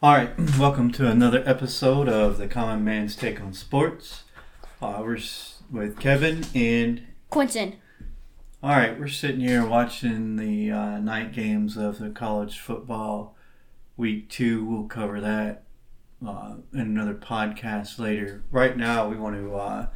All 0.00 0.14
right, 0.14 0.30
welcome 0.58 0.92
to 0.92 1.08
another 1.10 1.42
episode 1.44 2.08
of 2.08 2.38
the 2.38 2.46
Common 2.46 2.84
Man's 2.84 3.16
Take 3.16 3.40
on 3.40 3.52
Sports. 3.52 4.22
Uh, 4.80 5.00
we're 5.02 5.16
s- 5.16 5.62
with 5.70 5.98
Kevin 5.98 6.44
and 6.54 7.02
Quentin. 7.30 7.76
all 8.62 8.70
right, 8.70 8.98
we're 8.98 9.08
sitting 9.08 9.40
here 9.40 9.66
watching 9.66 10.36
the 10.36 10.70
uh, 10.70 10.98
night 11.00 11.32
games 11.32 11.76
of 11.76 11.98
the 11.98 12.10
college 12.10 12.58
football 12.60 13.36
week 13.96 14.28
two. 14.28 14.64
We'll 14.64 14.84
cover 14.86 15.20
that 15.20 15.64
uh, 16.26 16.54
in 16.72 16.80
another 16.80 17.14
podcast 17.14 17.98
later. 17.98 18.44
Right 18.52 18.76
now, 18.76 19.08
we 19.08 19.16
want 19.16 19.34
to 19.34 19.56
uh, 19.56 19.86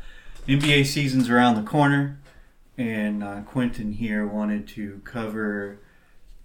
NBA 0.48 0.86
season's 0.86 1.30
around 1.30 1.54
the 1.54 1.62
corner, 1.70 2.18
and 2.76 3.22
uh, 3.22 3.42
Quentin 3.42 3.92
here 3.92 4.26
wanted 4.26 4.66
to 4.68 5.00
cover 5.04 5.78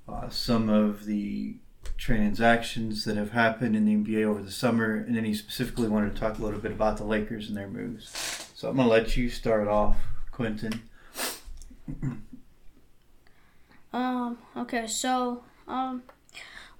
uh, 0.08 0.30
some 0.30 0.70
of 0.70 1.06
the 1.06 1.56
transactions 1.98 3.06
that 3.06 3.18
have 3.18 3.32
happened 3.32 3.76
in 3.76 3.86
the 3.86 3.96
NBA 3.96 4.26
over 4.26 4.42
the 4.42 4.52
summer, 4.52 4.96
and 4.96 5.16
then 5.16 5.24
he 5.24 5.34
specifically 5.34 5.88
wanted 5.88 6.14
to 6.16 6.20
talk 6.20 6.40
a 6.40 6.44
little 6.44 6.60
bit 6.60 6.72
about 6.72 6.98
the 6.98 7.04
Lakers 7.04 7.48
and 7.48 7.58
their 7.58 7.68
moves. 7.68 8.10
So 8.56 8.70
I'm 8.70 8.76
gonna 8.78 8.90
let 8.90 9.16
you 9.16 9.30
start 9.30 9.68
off, 9.68 9.98
Quentin. 10.32 10.82
Um, 13.94 14.38
okay, 14.56 14.86
so, 14.88 15.44
um, 15.68 16.04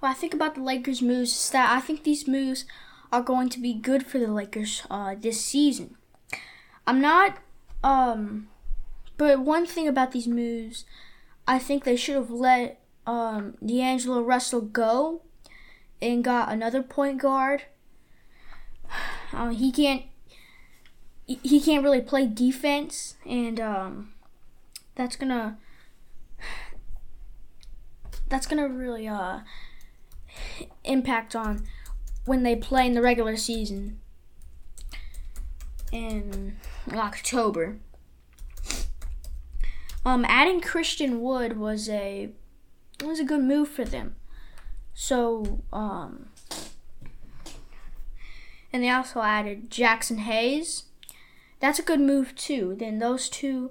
what 0.00 0.10
I 0.10 0.14
think 0.14 0.34
about 0.34 0.54
the 0.54 0.62
Lakers' 0.62 1.02
moves 1.02 1.32
is 1.32 1.50
that 1.50 1.70
I 1.70 1.80
think 1.80 2.04
these 2.04 2.28
moves 2.28 2.64
are 3.10 3.22
going 3.22 3.48
to 3.48 3.60
be 3.60 3.72
good 3.74 4.06
for 4.06 4.18
the 4.18 4.28
Lakers, 4.28 4.82
uh, 4.90 5.14
this 5.18 5.40
season. 5.40 5.96
I'm 6.86 7.00
not, 7.00 7.38
um, 7.82 8.48
but 9.16 9.40
one 9.40 9.66
thing 9.66 9.88
about 9.88 10.12
these 10.12 10.28
moves, 10.28 10.84
I 11.46 11.58
think 11.58 11.84
they 11.84 11.96
should 11.96 12.14
have 12.14 12.30
let, 12.30 12.80
um, 13.08 13.54
D'Angelo 13.64 14.20
Russell 14.22 14.60
go 14.60 15.22
and 16.02 16.22
got 16.22 16.52
another 16.52 16.82
point 16.82 17.20
guard. 17.20 17.64
Uh, 19.30 19.50
he 19.50 19.70
can't, 19.70 20.04
he 21.26 21.60
can't 21.60 21.84
really 21.84 22.00
play 22.00 22.26
defense, 22.26 23.16
and, 23.26 23.60
um, 23.60 24.14
that's 24.98 25.16
gonna 25.16 25.56
that's 28.28 28.46
gonna 28.46 28.68
really 28.68 29.06
uh 29.06 29.40
impact 30.84 31.36
on 31.36 31.66
when 32.26 32.42
they 32.42 32.56
play 32.56 32.86
in 32.86 32.94
the 32.94 33.02
regular 33.02 33.36
season 33.36 34.00
in 35.92 36.56
October. 36.92 37.78
Um, 40.04 40.24
adding 40.26 40.60
Christian 40.60 41.20
Wood 41.20 41.58
was 41.58 41.88
a 41.88 42.30
was 43.06 43.20
a 43.20 43.24
good 43.24 43.42
move 43.42 43.68
for 43.68 43.84
them. 43.84 44.16
So 44.94 45.62
um, 45.72 46.30
and 48.72 48.82
they 48.82 48.90
also 48.90 49.20
added 49.22 49.70
Jaxson 49.70 50.18
Hayes. 50.18 50.84
That's 51.60 51.78
a 51.78 51.82
good 51.82 52.00
move 52.00 52.34
too. 52.34 52.76
Then 52.78 52.98
those 52.98 53.28
two 53.28 53.70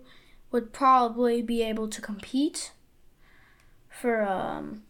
would 0.52 0.74
probably 0.74 1.42
be 1.42 1.62
able 1.62 1.88
to 1.88 2.02
compete 2.02 2.72
for 3.90 4.24
um, 4.24 4.84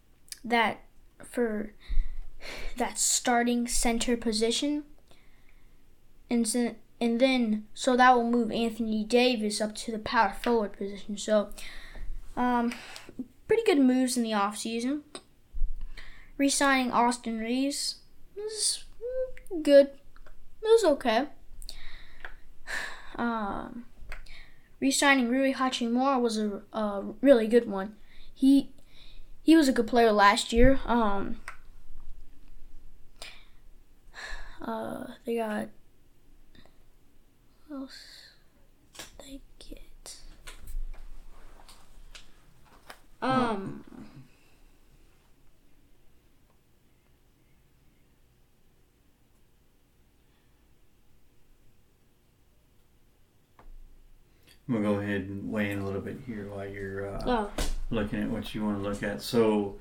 that 0.44 0.82
for 1.24 1.74
that 2.78 2.98
starting 2.98 3.68
center 3.68 4.16
position, 4.16 4.84
and 6.30 6.48
so, 6.48 6.76
and 7.02 7.20
then 7.20 7.66
so 7.74 7.98
that 7.98 8.16
will 8.16 8.30
move 8.30 8.52
Anthony 8.52 9.04
Davis 9.04 9.62
up 9.62 9.76
to 9.76 9.92
the 9.92 10.00
power 10.00 10.36
forward 10.42 10.74
position. 10.74 11.18
So, 11.18 11.50
um, 12.36 12.74
pretty 13.48 13.64
good 13.64 13.80
moves 13.80 14.18
in 14.18 14.24
the 14.24 14.32
offseason. 14.32 15.02
Re-signing 16.38 16.92
Austin 16.92 17.40
Reaves 17.40 17.96
was 18.36 18.84
good. 19.64 19.88
It 19.88 20.64
was 20.64 20.84
okay. 20.84 21.28
Um, 23.16 23.86
re-signing 24.80 25.30
Rui 25.30 25.54
Hachimura 25.54 26.22
was 26.22 26.38
a, 26.38 26.62
a 26.74 27.04
really 27.22 27.48
good 27.48 27.68
one. 27.68 27.96
He 28.34 28.70
he 29.42 29.56
was 29.56 29.68
a 29.68 29.74
good 29.74 29.88
player 29.88 30.12
last 30.12 30.54
year. 30.54 30.80
Um, 30.86 31.40
uh, 34.62 35.06
they 35.26 35.38
got 35.38 35.70
what 37.68 37.82
else? 37.82 38.30
They 39.20 39.42
get 39.58 40.18
um. 43.22 43.84
I'm 54.68 54.74
gonna 54.76 54.86
go 54.96 55.00
ahead 55.00 55.22
and 55.22 55.50
weigh 55.50 55.72
in 55.72 55.80
a 55.80 55.86
little 55.86 56.02
bit 56.02 56.20
here 56.26 56.50
while 56.50 56.68
you're 56.68 57.08
uh, 57.16 57.24
Oh, 57.26 57.52
looking 57.90 58.22
at 58.22 58.30
what 58.30 58.54
you 58.54 58.64
want 58.66 58.78
to 58.84 58.84
look 58.90 59.02
at. 59.02 59.22
So 59.22 59.78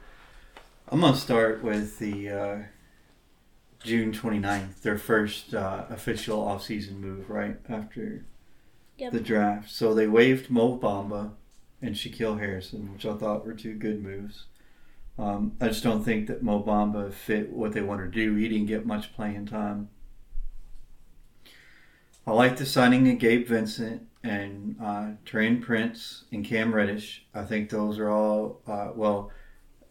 I'm 0.89 1.01
gonna 1.01 1.17
start 1.17 1.63
with 1.65 1.99
the 1.99 2.31
uh, 2.31 2.59
June 3.83 4.13
29th, 4.13 4.83
their 4.83 4.97
first 4.99 5.55
uh, 5.55 5.87
official 5.91 6.39
offseason 6.45 6.99
move, 7.01 7.29
right 7.31 7.57
after 7.69 8.25
Yep. 8.99 9.13
the 9.13 9.21
draft. 9.21 9.71
So 9.71 9.93
they 9.93 10.07
waived 10.07 10.51
Mo 10.51 10.79
Bamba 10.79 11.33
and 11.83 11.95
Shaquille 11.95 12.39
Harrison, 12.39 12.93
which 12.93 13.07
I 13.07 13.15
thought 13.15 13.47
were 13.47 13.55
two 13.55 13.75
good 13.75 14.03
moves. 14.03 14.47
Um, 15.19 15.57
I 15.61 15.69
just 15.69 15.83
don't 15.83 16.05
think 16.05 16.27
that 16.27 16.43
Mo 16.43 16.63
Bamba 16.63 17.13
fit 17.13 17.51
what 17.51 17.73
they 17.73 17.81
wanted 17.81 18.13
to 18.13 18.19
do. 18.19 18.35
He 18.35 18.49
didn't 18.49 18.67
get 18.67 18.87
much 18.87 19.15
playing 19.15 19.47
time. 19.47 19.89
I 22.27 22.33
like 22.33 22.57
the 22.57 22.67
signing 22.67 23.09
of 23.09 23.19
Gabe 23.19 23.47
Vincent 23.47 24.09
and 24.25 24.77
uh, 24.83 25.11
Taurean 25.25 25.63
Prince 25.63 26.25
and 26.33 26.45
Cam 26.45 26.75
Reddish. 26.75 27.25
I 27.33 27.45
think 27.45 27.71
those 27.71 27.99
are 27.99 28.11
all 28.11 28.61
uh, 28.67 28.91
well, 28.95 29.31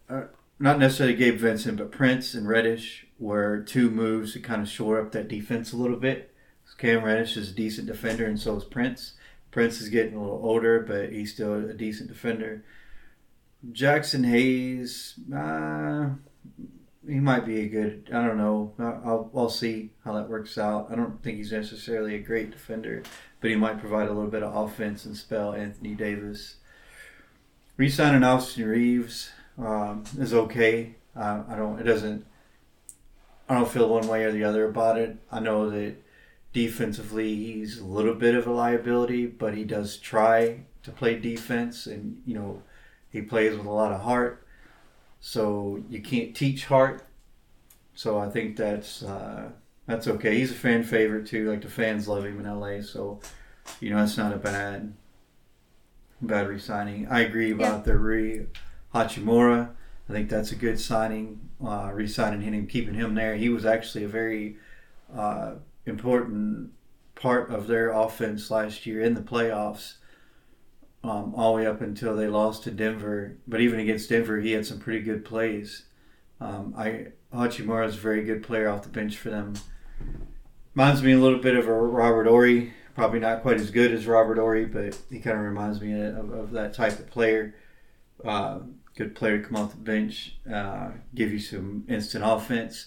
uh, 0.08 0.24
not 0.58 0.78
necessarily 0.78 1.16
Gabe 1.16 1.38
Vincent, 1.38 1.78
but 1.78 1.90
Prince 1.90 2.34
and 2.34 2.46
Reddish 2.46 3.06
were 3.18 3.62
two 3.62 3.90
moves 3.90 4.34
to 4.34 4.40
kind 4.40 4.62
of 4.62 4.68
shore 4.68 5.00
up 5.00 5.12
that 5.12 5.28
defense 5.28 5.72
a 5.72 5.76
little 5.76 5.96
bit. 5.96 6.32
Cam 6.78 7.04
Reddish 7.04 7.38
is 7.38 7.50
a 7.50 7.54
decent 7.54 7.86
defender, 7.86 8.26
and 8.26 8.38
so 8.38 8.56
is 8.56 8.64
Prince. 8.64 9.14
Prince 9.56 9.80
is 9.80 9.88
getting 9.88 10.14
a 10.14 10.20
little 10.20 10.42
older, 10.44 10.80
but 10.80 11.14
he's 11.14 11.32
still 11.32 11.54
a 11.54 11.72
decent 11.72 12.10
defender. 12.10 12.62
Jaxson 13.72 14.28
Hayes, 14.28 15.14
uh, 15.34 16.10
he 17.08 17.20
might 17.20 17.46
be 17.46 17.60
a 17.60 17.66
good. 17.66 18.10
I 18.12 18.26
don't 18.26 18.36
know. 18.36 18.74
I'll 18.78 19.30
I'll 19.34 19.48
see 19.48 19.92
how 20.04 20.12
that 20.12 20.28
works 20.28 20.58
out. 20.58 20.88
I 20.92 20.94
don't 20.94 21.22
think 21.22 21.38
he's 21.38 21.52
necessarily 21.52 22.16
a 22.16 22.18
great 22.18 22.50
defender, 22.50 23.02
but 23.40 23.48
he 23.48 23.56
might 23.56 23.80
provide 23.80 24.08
a 24.08 24.12
little 24.12 24.30
bit 24.30 24.42
of 24.42 24.54
offense 24.54 25.06
and 25.06 25.16
spell 25.16 25.54
Anthony 25.54 25.94
Davis. 25.94 26.56
Resigning 27.78 28.24
Austin 28.24 28.66
Reaves 28.66 29.30
um, 29.56 30.04
is 30.18 30.34
okay. 30.34 30.96
Uh, 31.16 31.44
I 31.48 31.56
don't. 31.56 31.80
It 31.80 31.84
doesn't. 31.84 32.26
I 33.48 33.54
don't 33.54 33.70
feel 33.70 33.88
one 33.88 34.06
way 34.06 34.24
or 34.24 34.32
the 34.32 34.44
other 34.44 34.68
about 34.68 34.98
it. 34.98 35.16
I 35.32 35.40
know 35.40 35.70
that 35.70 35.96
defensively 36.56 37.36
he's 37.36 37.80
a 37.80 37.84
little 37.84 38.14
bit 38.14 38.34
of 38.34 38.46
a 38.46 38.50
liability, 38.50 39.26
but 39.26 39.54
he 39.54 39.62
does 39.62 39.98
try 39.98 40.60
to 40.84 40.90
play 40.90 41.14
defense, 41.14 41.86
and 41.86 42.22
you 42.24 42.34
know 42.34 42.62
he 43.10 43.20
plays 43.20 43.54
with 43.54 43.66
a 43.66 43.70
lot 43.70 43.92
of 43.92 44.00
heart. 44.00 44.46
So 45.20 45.84
you 45.90 46.00
can't 46.00 46.34
teach 46.34 46.64
heart. 46.64 47.06
So 47.94 48.18
I 48.18 48.30
think 48.30 48.56
that's 48.56 49.02
uh, 49.02 49.50
that's 49.84 50.08
okay. 50.08 50.38
He's 50.38 50.50
a 50.50 50.54
fan 50.54 50.82
favorite 50.82 51.26
too. 51.26 51.50
Like 51.50 51.60
the 51.60 51.68
fans 51.68 52.08
love 52.08 52.24
him 52.24 52.40
in 52.40 52.46
LA. 52.46 52.80
So 52.80 53.20
you 53.78 53.90
know 53.90 53.98
that's 53.98 54.16
not 54.16 54.32
a 54.32 54.38
bad 54.38 54.94
bad 56.22 56.48
re-signing. 56.48 57.06
I 57.10 57.20
agree 57.20 57.50
about 57.50 57.84
the 57.84 57.98
Rui 57.98 58.46
Hachimura. 58.94 59.72
I 60.08 60.12
think 60.12 60.30
that's 60.30 60.52
a 60.52 60.56
good 60.56 60.80
signing. 60.80 61.50
Uh, 61.62 61.90
re-signing 61.92 62.40
him, 62.40 62.66
keeping 62.66 62.94
him 62.94 63.14
there. 63.14 63.34
He 63.34 63.50
was 63.50 63.66
actually 63.66 64.04
a 64.04 64.08
very 64.08 64.56
uh, 65.14 65.56
important 65.86 66.70
part 67.14 67.50
of 67.50 67.66
their 67.66 67.90
offense 67.90 68.50
last 68.50 68.86
year 68.86 69.00
in 69.00 69.14
the 69.14 69.22
playoffs. 69.22 69.94
Um, 71.02 71.34
all 71.36 71.52
the 71.52 71.62
way 71.62 71.66
up 71.66 71.80
until 71.80 72.16
they 72.16 72.26
lost 72.26 72.64
to 72.64 72.72
Denver, 72.72 73.36
but 73.46 73.60
even 73.60 73.78
against 73.78 74.08
Denver, 74.08 74.40
he 74.40 74.52
had 74.52 74.66
some 74.66 74.80
pretty 74.80 75.04
good 75.04 75.24
plays. 75.24 75.84
Um, 76.40 76.74
Rui 76.76 77.12
Hachimura 77.32 77.86
is 77.86 77.94
a 77.94 78.00
very 78.00 78.24
good 78.24 78.42
player 78.42 78.68
off 78.68 78.82
the 78.82 78.88
bench 78.88 79.16
for 79.16 79.30
them. 79.30 79.54
Reminds 80.74 81.02
me 81.02 81.12
a 81.12 81.18
little 81.18 81.38
bit 81.38 81.54
of 81.54 81.68
a 81.68 81.72
Robert 81.72 82.26
Horry. 82.26 82.74
Probably 82.94 83.20
not 83.20 83.42
quite 83.42 83.60
as 83.60 83.70
good 83.70 83.92
as 83.92 84.06
Robert 84.06 84.38
Horry, 84.38 84.64
but 84.64 84.98
he 85.08 85.20
kind 85.20 85.38
of 85.38 85.44
reminds 85.44 85.80
me 85.80 85.92
of, 85.92 86.30
of 86.32 86.50
that 86.52 86.74
type 86.74 86.98
of 86.98 87.08
player. 87.08 87.54
Uh, 88.24 88.60
good 88.96 89.14
player 89.14 89.38
to 89.38 89.44
come 89.46 89.56
off 89.56 89.72
the 89.72 89.76
bench, 89.76 90.38
uh, 90.52 90.90
give 91.14 91.30
you 91.30 91.38
some 91.38 91.84
instant 91.88 92.24
offense. 92.26 92.86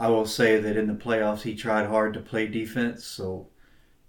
I 0.00 0.08
will 0.08 0.26
say 0.26 0.58
that 0.58 0.76
in 0.78 0.86
the 0.88 0.94
playoffs, 0.94 1.42
he 1.42 1.54
tried 1.54 1.86
hard 1.86 2.14
to 2.14 2.20
play 2.20 2.46
defense, 2.46 3.04
so 3.04 3.48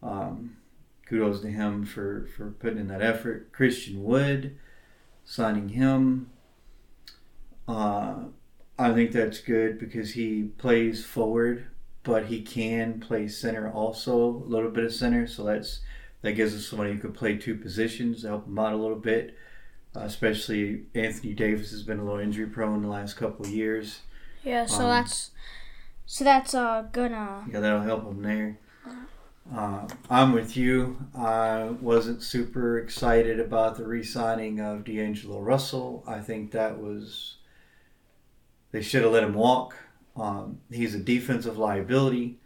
um, 0.02 0.58
kudos 1.06 1.42
to 1.42 1.50
him 1.50 1.86
for, 1.86 2.28
for 2.38 2.52
putting 2.52 2.80
in 2.80 2.88
that 2.88 3.02
effort. 3.02 3.52
Christian 3.52 4.04
Wood, 4.04 4.58
signing 5.26 5.70
him. 5.70 6.32
Uh, 7.68 8.26
I 8.80 8.94
think 8.94 9.12
that's 9.12 9.40
good 9.42 9.80
because 9.80 10.14
he 10.14 10.44
plays 10.58 11.06
forward, 11.06 11.68
but 12.04 12.28
he 12.28 12.42
can 12.42 13.00
play 13.02 13.28
center 13.28 13.70
also, 13.72 14.18
a 14.18 14.48
little 14.48 14.72
bit 14.72 14.86
of 14.86 14.94
center. 14.94 15.28
So 15.28 15.44
that's 15.44 15.82
that 16.22 16.34
gives 16.34 16.56
us 16.56 16.68
somebody 16.68 16.94
who 16.94 17.00
could 17.00 17.16
play 17.16 17.38
two 17.38 17.56
positions, 17.56 18.24
help 18.24 18.48
him 18.48 18.58
out 18.60 18.74
a 18.74 18.78
little 18.78 18.98
bit. 19.00 19.36
Uh, 19.96 20.02
especially 20.02 20.84
Anthony 20.96 21.34
Davis 21.34 21.72
has 21.72 21.84
been 21.84 22.00
a 22.00 22.04
little 22.06 22.20
injury 22.20 22.48
prone 22.48 22.76
in 22.76 22.82
the 22.84 22.88
last 22.88 23.16
couple 23.16 23.46
of 23.46 23.52
years. 23.52 24.02
Yeah, 24.44 24.66
so 24.66 24.86
Um, 24.86 24.90
that's 24.90 25.32
so 26.12 26.26
that's 26.26 26.54
uh 26.54 26.84
gonna 26.92 27.46
Yeah, 27.50 27.62
that'll 27.62 27.84
help 27.84 28.06
him 28.06 28.22
there. 28.22 28.60
Uh, 29.56 29.88
I'm 30.10 30.34
with 30.34 30.58
you. 30.58 30.98
I 31.18 31.70
wasn't 31.80 32.22
super 32.22 32.78
excited 32.78 33.40
about 33.40 33.78
the 33.78 33.88
re-signing 33.88 34.60
of 34.60 34.84
D'Angelo 34.84 35.40
Russell. 35.40 36.04
I 36.06 36.20
think 36.20 36.52
that 36.52 36.82
was 36.82 37.38
they 38.74 38.82
should 38.82 39.04
have 39.04 39.14
let 39.14 39.24
him 39.24 39.36
walk. 39.36 39.78
Um, 40.18 40.60
he's 40.70 40.96
a 40.96 41.00
defensive 41.00 41.58
liability, 41.58 42.40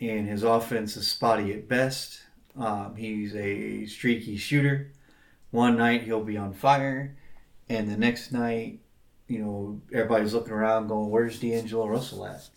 and 0.00 0.26
his 0.26 0.42
offense 0.42 0.96
is 0.96 1.06
spotty 1.06 1.52
at 1.52 1.68
best. 1.68 2.22
Um, 2.56 2.96
he's 2.96 3.36
a 3.36 3.84
streaky 3.84 4.38
shooter. 4.38 4.92
One 5.50 5.76
night 5.76 6.04
he'll 6.04 6.24
be 6.24 6.38
on 6.38 6.54
fire, 6.54 7.18
and 7.68 7.90
the 7.90 7.98
next 7.98 8.32
night, 8.32 8.80
you 9.28 9.40
know, 9.40 9.82
everybody's 9.92 10.32
looking 10.32 10.54
around 10.54 10.88
going, 10.88 11.10
"Where's 11.10 11.38
D'Angelo 11.38 11.86
Russell 11.86 12.24
at?" 12.24 12.48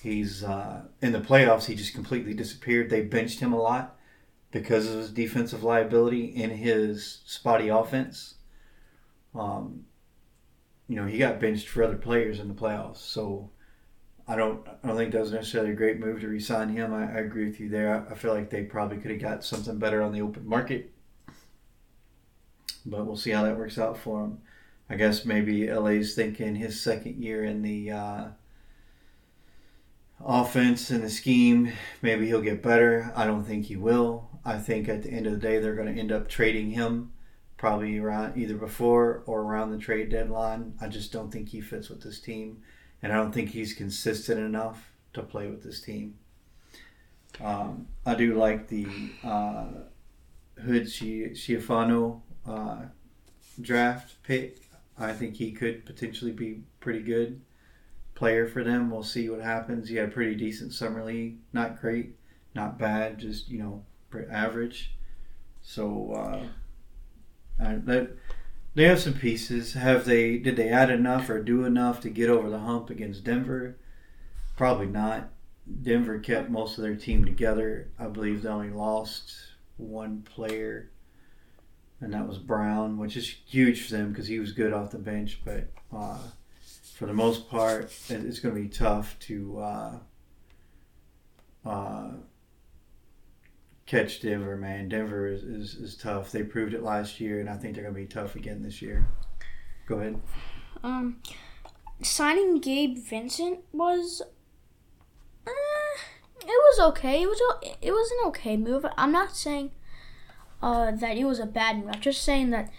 He's 0.00 0.42
uh, 0.42 0.82
in 1.02 1.12
the 1.12 1.20
playoffs. 1.20 1.66
He 1.66 1.74
just 1.74 1.94
completely 1.94 2.34
disappeared. 2.34 2.88
They 2.88 3.02
benched 3.02 3.40
him 3.40 3.52
a 3.52 3.60
lot 3.60 3.96
because 4.50 4.88
of 4.88 4.96
his 4.96 5.10
defensive 5.10 5.62
liability 5.62 6.42
and 6.42 6.52
his 6.52 7.20
spotty 7.26 7.68
offense. 7.68 8.34
Um, 9.34 9.84
you 10.88 10.96
know, 10.96 11.06
he 11.06 11.18
got 11.18 11.40
benched 11.40 11.68
for 11.68 11.82
other 11.82 11.96
players 11.96 12.38
in 12.38 12.48
the 12.48 12.54
playoffs. 12.54 12.98
So 12.98 13.50
I 14.26 14.36
don't, 14.36 14.66
I 14.82 14.86
don't 14.86 14.96
think 14.96 15.12
that 15.12 15.20
was 15.20 15.32
necessarily 15.32 15.72
a 15.72 15.76
great 15.76 16.00
move 16.00 16.20
to 16.20 16.28
re-sign 16.28 16.70
him. 16.70 16.94
I, 16.94 17.02
I 17.02 17.18
agree 17.20 17.46
with 17.46 17.60
you 17.60 17.68
there. 17.68 18.06
I, 18.08 18.12
I 18.12 18.14
feel 18.14 18.32
like 18.32 18.50
they 18.50 18.62
probably 18.62 18.98
could 18.98 19.10
have 19.10 19.20
got 19.20 19.44
something 19.44 19.78
better 19.78 20.02
on 20.02 20.12
the 20.12 20.22
open 20.22 20.46
market, 20.46 20.92
but 22.86 23.04
we'll 23.04 23.16
see 23.16 23.32
how 23.32 23.42
that 23.44 23.58
works 23.58 23.78
out 23.78 23.98
for 23.98 24.24
him. 24.24 24.38
I 24.88 24.96
guess 24.96 25.24
maybe 25.24 25.70
LA's 25.70 26.14
thinking 26.14 26.54
his 26.54 26.80
second 26.80 27.22
year 27.22 27.44
in 27.44 27.62
the. 27.62 27.90
Uh, 27.90 28.24
offense 30.24 30.90
and 30.90 31.02
the 31.02 31.10
scheme, 31.10 31.72
maybe 32.02 32.26
he'll 32.26 32.40
get 32.40 32.62
better. 32.62 33.12
I 33.14 33.26
don't 33.26 33.44
think 33.44 33.66
he 33.66 33.76
will. 33.76 34.30
I 34.44 34.58
think 34.58 34.88
at 34.88 35.02
the 35.02 35.10
end 35.10 35.26
of 35.26 35.32
the 35.32 35.38
day, 35.38 35.58
they're 35.58 35.74
going 35.74 35.92
to 35.92 36.00
end 36.00 36.12
up 36.12 36.28
trading 36.28 36.70
him 36.70 37.12
probably 37.56 37.98
around 37.98 38.36
either 38.36 38.56
before 38.56 39.22
or 39.26 39.42
around 39.42 39.70
the 39.70 39.78
trade 39.78 40.10
deadline. 40.10 40.74
I 40.80 40.88
just 40.88 41.12
don't 41.12 41.30
think 41.30 41.48
he 41.48 41.60
fits 41.60 41.88
with 41.88 42.02
this 42.02 42.20
team, 42.20 42.62
and 43.02 43.12
I 43.12 43.16
don't 43.16 43.32
think 43.32 43.50
he's 43.50 43.72
consistent 43.72 44.40
enough 44.40 44.92
to 45.14 45.22
play 45.22 45.48
with 45.48 45.62
this 45.62 45.80
team. 45.80 46.18
Um, 47.42 47.88
I 48.04 48.14
do 48.14 48.34
like 48.34 48.68
the 48.68 48.86
uh, 49.22 49.66
Hood-Schifino 50.62 52.20
uh, 52.46 52.82
draft 53.60 54.22
pick. 54.22 54.58
I 54.98 55.12
think 55.12 55.36
he 55.36 55.52
could 55.52 55.86
potentially 55.86 56.32
be 56.32 56.62
pretty 56.80 57.00
good 57.00 57.40
player 58.14 58.46
for 58.46 58.62
them. 58.62 58.90
We'll 58.90 59.02
see 59.02 59.28
what 59.28 59.40
happens. 59.40 59.88
He 59.88 59.96
had 59.96 60.08
a 60.08 60.12
pretty 60.12 60.34
decent 60.34 60.72
summer 60.72 61.04
league. 61.04 61.38
Not 61.52 61.80
great, 61.80 62.16
not 62.54 62.78
bad, 62.78 63.18
just 63.18 63.48
you 63.48 63.58
know, 63.58 63.84
average. 64.30 64.94
So 65.62 66.12
uh, 66.12 67.64
I, 67.64 67.76
they, 67.76 68.08
they 68.74 68.84
have 68.84 69.00
some 69.00 69.14
pieces. 69.14 69.74
Have 69.74 70.04
they? 70.04 70.38
Did 70.38 70.56
they 70.56 70.68
add 70.68 70.90
enough 70.90 71.28
or 71.28 71.42
do 71.42 71.64
enough 71.64 72.00
to 72.00 72.10
get 72.10 72.30
over 72.30 72.50
the 72.50 72.60
hump 72.60 72.90
against 72.90 73.24
Denver? 73.24 73.76
Probably 74.56 74.86
not. 74.86 75.30
Denver 75.82 76.18
kept 76.18 76.50
most 76.50 76.76
of 76.76 76.84
their 76.84 76.96
team 76.96 77.24
together. 77.24 77.88
I 77.98 78.06
believe 78.06 78.42
they 78.42 78.48
only 78.50 78.70
lost 78.70 79.34
one 79.78 80.22
player, 80.22 80.90
and 82.00 82.12
that 82.12 82.28
was 82.28 82.38
Brown, 82.38 82.98
which 82.98 83.16
is 83.16 83.36
huge 83.46 83.82
for 83.82 83.92
them 83.92 84.10
because 84.10 84.28
he 84.28 84.38
was 84.38 84.52
good 84.52 84.72
off 84.72 84.92
the 84.92 84.98
bench, 84.98 85.40
but. 85.44 85.68
Uh, 85.92 86.18
for 86.94 87.06
the 87.06 87.12
most 87.12 87.48
part, 87.48 87.84
it's 88.08 88.38
going 88.38 88.54
to 88.54 88.60
be 88.60 88.68
tough 88.68 89.18
to 89.20 89.58
uh, 89.58 89.98
uh, 91.66 92.10
catch 93.86 94.20
Denver, 94.22 94.56
man. 94.56 94.88
Denver 94.88 95.26
is, 95.26 95.42
is, 95.42 95.74
is 95.74 95.96
tough. 95.96 96.30
They 96.30 96.44
proved 96.44 96.72
it 96.72 96.82
last 96.82 97.20
year, 97.20 97.40
and 97.40 97.50
I 97.50 97.56
think 97.56 97.74
they're 97.74 97.82
going 97.82 97.94
to 97.94 98.00
be 98.00 98.06
tough 98.06 98.36
again 98.36 98.62
this 98.62 98.80
year. 98.80 99.06
Go 99.86 99.96
ahead. 99.96 100.20
um 100.82 101.20
signing 102.02 102.58
Gabe 102.58 102.98
Vincent 102.98 103.60
was 103.72 104.22
uh, 105.46 105.50
it 106.40 106.46
was 106.46 106.80
okay. 106.90 107.22
It 107.22 107.26
was 107.26 107.40
it 107.82 107.92
was 107.92 108.10
an 108.12 108.28
okay 108.28 108.56
move. 108.56 108.86
I'm 108.96 109.12
not 109.12 109.36
saying 109.36 109.72
uh, 110.62 110.92
that 110.92 111.16
it 111.16 111.24
was 111.24 111.38
a 111.38 111.46
bad 111.46 111.78
move. 111.78 111.90
I'm 111.92 112.00
just 112.00 112.22
saying 112.22 112.50
that 112.50 112.70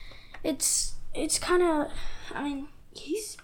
it's 0.43 0.95
it's 1.13 1.37
kind 1.37 1.61
of 1.61 1.91
I 2.33 2.43
mean 2.43 2.67
he's 2.91 3.37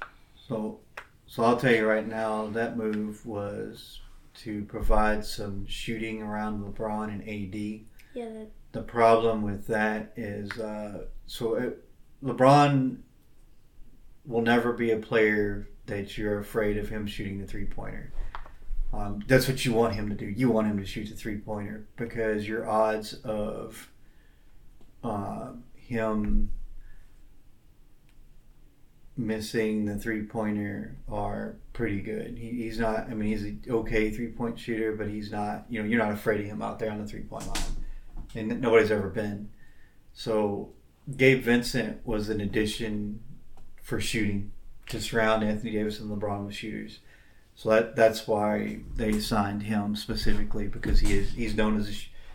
So, 0.52 0.82
so 1.28 1.44
I'll 1.44 1.56
tell 1.56 1.74
you 1.74 1.88
right 1.88 2.06
now, 2.06 2.48
that 2.48 2.76
move 2.76 3.26
was 3.26 4.02
to 4.44 4.66
provide 4.66 5.24
some 5.24 5.66
shooting 5.66 6.22
around 6.22 6.62
LeBron 6.62 7.06
and 7.06 7.22
AD. 7.22 7.86
yeah 8.14 8.26
that, 8.26 8.52
The 8.74 8.82
problem 8.82 9.44
with 9.44 9.66
that 9.68 10.12
is, 10.18 10.52
uh, 10.60 11.06
so 11.26 11.54
it, 11.56 11.86
LeBron 12.22 12.98
will 14.26 14.42
never 14.42 14.74
be 14.74 14.92
a 14.92 14.98
player 14.98 15.70
that 15.86 16.18
you're 16.18 16.40
afraid 16.40 16.78
of 16.78 16.90
him 16.90 17.08
shooting 17.08 17.40
the 17.40 17.48
three 17.48 17.66
pointer. 17.66 18.12
Um, 18.92 19.24
that's 19.28 19.48
what 19.48 19.64
you 19.64 19.72
want 19.72 19.96
him 19.96 20.10
to 20.10 20.16
do. 20.16 20.26
You 20.26 20.50
want 20.50 20.68
him 20.68 20.78
to 20.80 20.86
shoot 20.86 21.10
the 21.10 21.16
three 21.16 21.38
pointer 21.38 21.88
because 21.96 22.46
your 22.46 22.70
odds 22.70 23.14
of 23.24 23.90
uh, 25.02 25.52
him 25.76 26.52
missing 29.22 29.86
the 29.86 29.96
three 29.98 30.24
pointer 30.24 30.98
are 31.10 31.56
pretty 31.74 32.02
good. 32.02 32.38
He, 32.38 32.50
he's 32.64 32.80
not. 32.80 33.10
I 33.10 33.14
mean, 33.14 33.30
he's 33.30 33.44
an 33.44 33.64
okay 33.70 34.12
three 34.12 34.28
point 34.28 34.60
shooter, 34.60 34.96
but 34.96 35.08
he's 35.08 35.32
not. 35.32 35.66
You 35.70 35.82
know, 35.82 35.88
you're 35.88 36.04
not 36.04 36.12
afraid 36.12 36.42
of 36.42 36.48
him 36.48 36.62
out 36.62 36.80
there 36.80 36.92
on 36.92 37.00
the 37.00 37.08
three 37.08 37.22
point 37.22 37.48
line, 37.48 37.76
and 38.36 38.62
nobody's 38.62 38.92
ever 38.92 39.10
been. 39.10 39.50
So 40.14 40.74
Gabe 41.16 41.44
Vincent 41.44 42.06
was 42.06 42.30
an 42.30 42.42
addition 42.42 43.22
for 43.82 44.00
shooting 44.00 44.52
to 44.88 45.00
surround 45.00 45.44
Anthony 45.44 45.72
Davis 45.72 46.00
and 46.00 46.10
LeBron 46.10 46.46
with 46.46 46.56
shooters. 46.56 47.00
So 47.56 47.70
that 47.70 47.96
that's 47.96 48.28
why 48.28 48.80
they 48.96 49.20
signed 49.20 49.64
him 49.64 49.96
specifically 49.96 50.68
because 50.68 51.00
he 51.00 51.18
is 51.18 51.32
he's 51.34 51.56
known 51.56 51.78
as 51.78 51.90
a, 51.90 51.94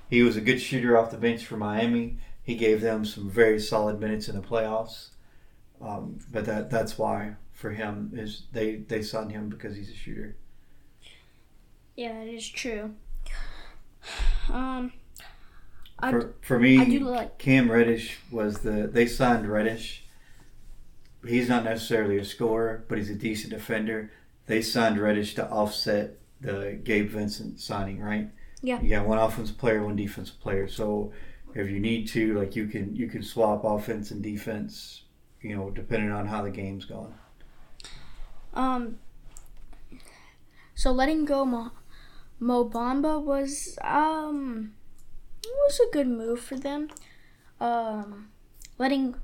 he 0.08 0.22
was 0.22 0.36
a 0.36 0.40
good 0.40 0.60
shooter 0.60 0.96
off 0.96 1.10
the 1.10 1.16
bench 1.16 1.44
for 1.44 1.56
Miami. 1.56 2.18
He 2.42 2.54
gave 2.54 2.80
them 2.80 3.04
some 3.04 3.28
very 3.28 3.58
solid 3.58 3.98
minutes 3.98 4.28
in 4.28 4.36
the 4.36 4.42
playoffs. 4.42 5.08
Um, 5.80 6.18
but 6.30 6.44
that 6.46 6.70
that's 6.70 6.98
why 6.98 7.36
for 7.52 7.70
him 7.70 8.12
is 8.14 8.44
they 8.52 8.76
they 8.76 9.02
signed 9.02 9.32
him 9.32 9.48
because 9.48 9.76
he's 9.76 9.90
a 9.90 9.94
shooter. 9.94 10.36
yeah 11.96 12.12
that 12.12 12.28
is 12.28 12.48
true. 12.48 12.94
Um, 14.48 14.92
I 15.98 16.10
For, 16.10 16.34
for 16.42 16.58
me, 16.58 16.78
I 16.78 16.84
do 16.84 17.00
like 17.00 17.38
Cam 17.38 17.70
Reddish 17.70 18.18
was 18.30 18.60
the 18.60 18.86
they 18.92 19.06
signed 19.06 19.46
Reddish. 19.48 20.04
He's 21.26 21.48
not 21.48 21.64
necessarily 21.64 22.18
a 22.18 22.24
scorer, 22.24 22.84
but 22.88 22.98
he's 22.98 23.10
a 23.10 23.14
decent 23.14 23.52
defender. 23.52 24.12
They 24.46 24.62
signed 24.62 24.98
Reddish 24.98 25.34
to 25.36 25.48
offset 25.50 26.18
the 26.40 26.78
Gabe 26.84 27.08
Vincent 27.10 27.58
signing, 27.60 28.00
right? 28.00 28.30
Yeah. 28.62 28.80
You 28.80 28.90
got 28.90 29.06
one 29.06 29.18
offensive 29.18 29.58
player, 29.58 29.82
one 29.84 29.96
defensive 29.96 30.38
player. 30.40 30.68
So 30.68 31.12
if 31.54 31.68
you 31.68 31.80
need 31.80 32.06
to, 32.08 32.38
like 32.38 32.54
you 32.54 32.66
can 32.68 32.94
you 32.94 33.08
can 33.08 33.22
swap 33.22 33.64
offense 33.64 34.10
and 34.12 34.22
defense, 34.22 35.02
you 35.48 35.56
know, 35.56 35.70
depending 35.70 36.10
on 36.10 36.26
how 36.26 36.42
the 36.42 36.50
game's 36.50 36.84
going. 36.84 37.14
Um. 38.54 38.98
So 40.74 40.92
letting 40.92 41.24
go 41.24 41.44
Mo, 41.44 41.72
Mo 42.38 42.68
Bamba 42.68 43.22
was 43.22 43.78
um 43.82 44.74
was 45.44 45.80
a 45.80 45.92
good 45.92 46.08
move 46.08 46.40
for 46.40 46.56
them. 46.56 46.88
Um, 47.60 48.28
letting 48.78 49.14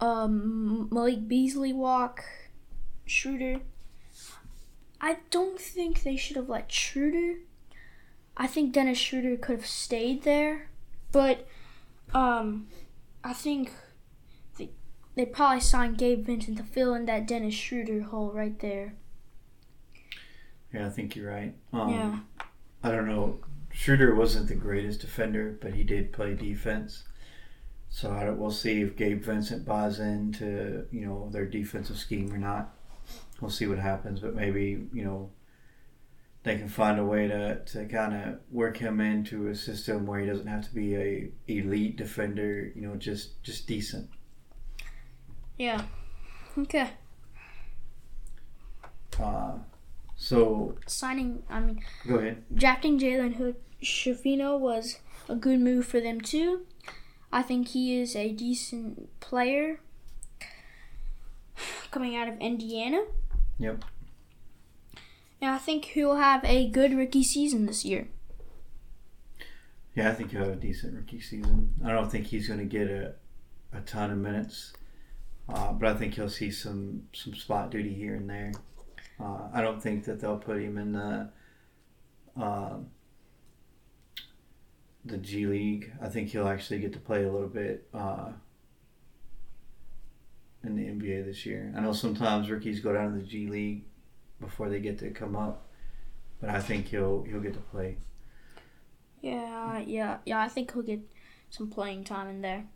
um 0.00 0.88
Malik 0.90 1.28
Beasley 1.28 1.72
walk, 1.72 2.24
Schroeder. 3.06 3.60
I 5.00 5.18
don't 5.30 5.60
think 5.60 6.02
they 6.02 6.16
should 6.16 6.36
have 6.36 6.48
let 6.48 6.72
Schroeder. 6.72 7.38
I 8.36 8.46
think 8.46 8.72
Dennis 8.72 8.98
Schroeder 8.98 9.36
could 9.36 9.56
have 9.56 9.66
stayed 9.66 10.22
there, 10.22 10.70
but 11.12 11.46
um, 12.14 12.68
I 13.24 13.32
think 13.32 13.72
they 15.18 15.26
probably 15.26 15.60
signed 15.60 15.98
Gabe 15.98 16.24
Vincent 16.24 16.58
to 16.58 16.62
fill 16.62 16.94
in 16.94 17.06
that 17.06 17.26
Dennis 17.26 17.54
Schroeder 17.54 18.02
hole 18.02 18.30
right 18.32 18.56
there. 18.60 18.94
Yeah, 20.72 20.86
I 20.86 20.90
think 20.90 21.16
you're 21.16 21.30
right. 21.30 21.54
Um, 21.72 21.88
Yeah. 21.90 22.18
I 22.84 22.92
don't 22.92 23.08
know. 23.08 23.40
Schroeder 23.72 24.14
wasn't 24.14 24.46
the 24.46 24.54
greatest 24.54 25.00
defender, 25.00 25.58
but 25.60 25.74
he 25.74 25.82
did 25.82 26.12
play 26.12 26.34
defense. 26.34 27.02
So 27.88 28.12
I 28.12 28.24
don't, 28.24 28.38
we'll 28.38 28.52
see 28.52 28.80
if 28.82 28.96
Gabe 28.96 29.20
Vincent 29.20 29.64
buys 29.64 29.98
into 29.98 30.86
you 30.92 31.06
know 31.06 31.28
their 31.32 31.46
defensive 31.46 31.96
scheme 31.98 32.32
or 32.32 32.38
not. 32.38 32.74
we'll 33.40 33.50
see 33.50 33.66
what 33.66 33.78
happens. 33.78 34.20
But 34.20 34.36
maybe 34.36 34.86
you 34.92 35.04
know 35.04 35.30
they 36.44 36.56
can 36.56 36.68
find 36.68 37.00
a 37.00 37.04
way 37.04 37.26
to, 37.26 37.64
to 37.64 37.86
kind 37.86 38.14
of 38.14 38.40
work 38.52 38.76
him 38.76 39.00
into 39.00 39.48
a 39.48 39.54
system 39.54 40.06
where 40.06 40.20
he 40.20 40.26
doesn't 40.26 40.46
have 40.46 40.68
to 40.68 40.74
be 40.74 40.94
a 40.96 41.30
elite 41.48 41.96
defender. 41.96 42.70
You 42.74 42.82
know, 42.82 42.94
just 42.96 43.42
just 43.42 43.66
decent. 43.66 44.08
Yeah. 45.58 45.82
Okay. 46.56 46.90
Uh, 49.20 49.52
so 50.16 50.76
Signing, 50.86 51.42
I 51.50 51.60
mean, 51.60 51.82
go 52.06 52.16
ahead. 52.16 52.44
drafting 52.54 52.98
Jalen 52.98 53.34
Hood 53.34 53.56
Shafino 53.82 54.58
was 54.58 55.00
a 55.28 55.34
good 55.34 55.60
move 55.60 55.86
for 55.86 56.00
them 56.00 56.20
too. 56.20 56.66
I 57.32 57.42
think 57.42 57.68
he 57.68 58.00
is 58.00 58.16
a 58.16 58.32
decent 58.32 59.20
player 59.20 59.80
coming 61.90 62.16
out 62.16 62.28
of 62.28 62.38
Indiana. 62.38 63.04
Yep. 63.58 63.84
And 65.40 65.50
I 65.50 65.58
think 65.58 65.84
he'll 65.86 66.16
have 66.16 66.44
a 66.44 66.68
good 66.68 66.94
rookie 66.94 67.22
season 67.22 67.66
this 67.66 67.84
year. 67.84 68.08
Yeah, 69.94 70.10
I 70.10 70.14
think 70.14 70.30
he'll 70.30 70.40
have 70.44 70.52
a 70.52 70.56
decent 70.56 70.94
rookie 70.94 71.20
season. 71.20 71.74
I 71.84 71.90
don't 71.92 72.10
think 72.10 72.26
he's 72.26 72.46
going 72.48 72.60
to 72.60 72.66
get 72.66 72.88
a, 72.88 73.14
a 73.72 73.80
ton 73.80 74.10
of 74.10 74.18
minutes, 74.18 74.72
uh, 75.48 75.72
but 75.72 75.88
I 75.88 75.94
think 75.94 76.14
he'll 76.14 76.28
see 76.28 76.50
some 76.50 77.04
some 77.12 77.34
spot 77.34 77.70
duty 77.70 77.94
here 77.94 78.14
and 78.14 78.28
there. 78.28 78.52
Uh, 79.20 79.48
I 79.52 79.62
don't 79.62 79.82
think 79.82 80.04
that 80.04 80.20
they'll 80.20 80.38
put 80.38 80.60
him 80.60 80.78
in 80.78 80.92
the 80.92 81.30
uh, 82.40 82.76
the 85.04 85.18
G 85.18 85.46
League. 85.46 85.92
I 86.02 86.08
think 86.08 86.28
he'll 86.30 86.48
actually 86.48 86.80
get 86.80 86.92
to 86.92 86.98
play 86.98 87.24
a 87.24 87.32
little 87.32 87.48
bit 87.48 87.88
uh, 87.94 88.32
in 90.62 90.76
the 90.76 90.84
NBA 90.84 91.24
this 91.24 91.46
year. 91.46 91.72
I 91.76 91.80
know 91.80 91.92
sometimes 91.92 92.50
rookies 92.50 92.80
go 92.80 92.92
down 92.92 93.12
to 93.12 93.18
the 93.18 93.26
G 93.26 93.48
League 93.48 93.84
before 94.40 94.68
they 94.68 94.80
get 94.80 94.98
to 94.98 95.10
come 95.10 95.34
up, 95.34 95.66
but 96.40 96.50
I 96.50 96.60
think 96.60 96.88
he'll 96.88 97.24
he'll 97.24 97.40
get 97.40 97.54
to 97.54 97.60
play. 97.60 97.96
Yeah, 99.22 99.78
yeah, 99.80 100.18
yeah. 100.26 100.40
I 100.40 100.48
think 100.48 100.72
he'll 100.72 100.82
get 100.82 101.00
some 101.50 101.70
playing 101.70 102.04
time 102.04 102.28
in 102.28 102.42
there. 102.42 102.66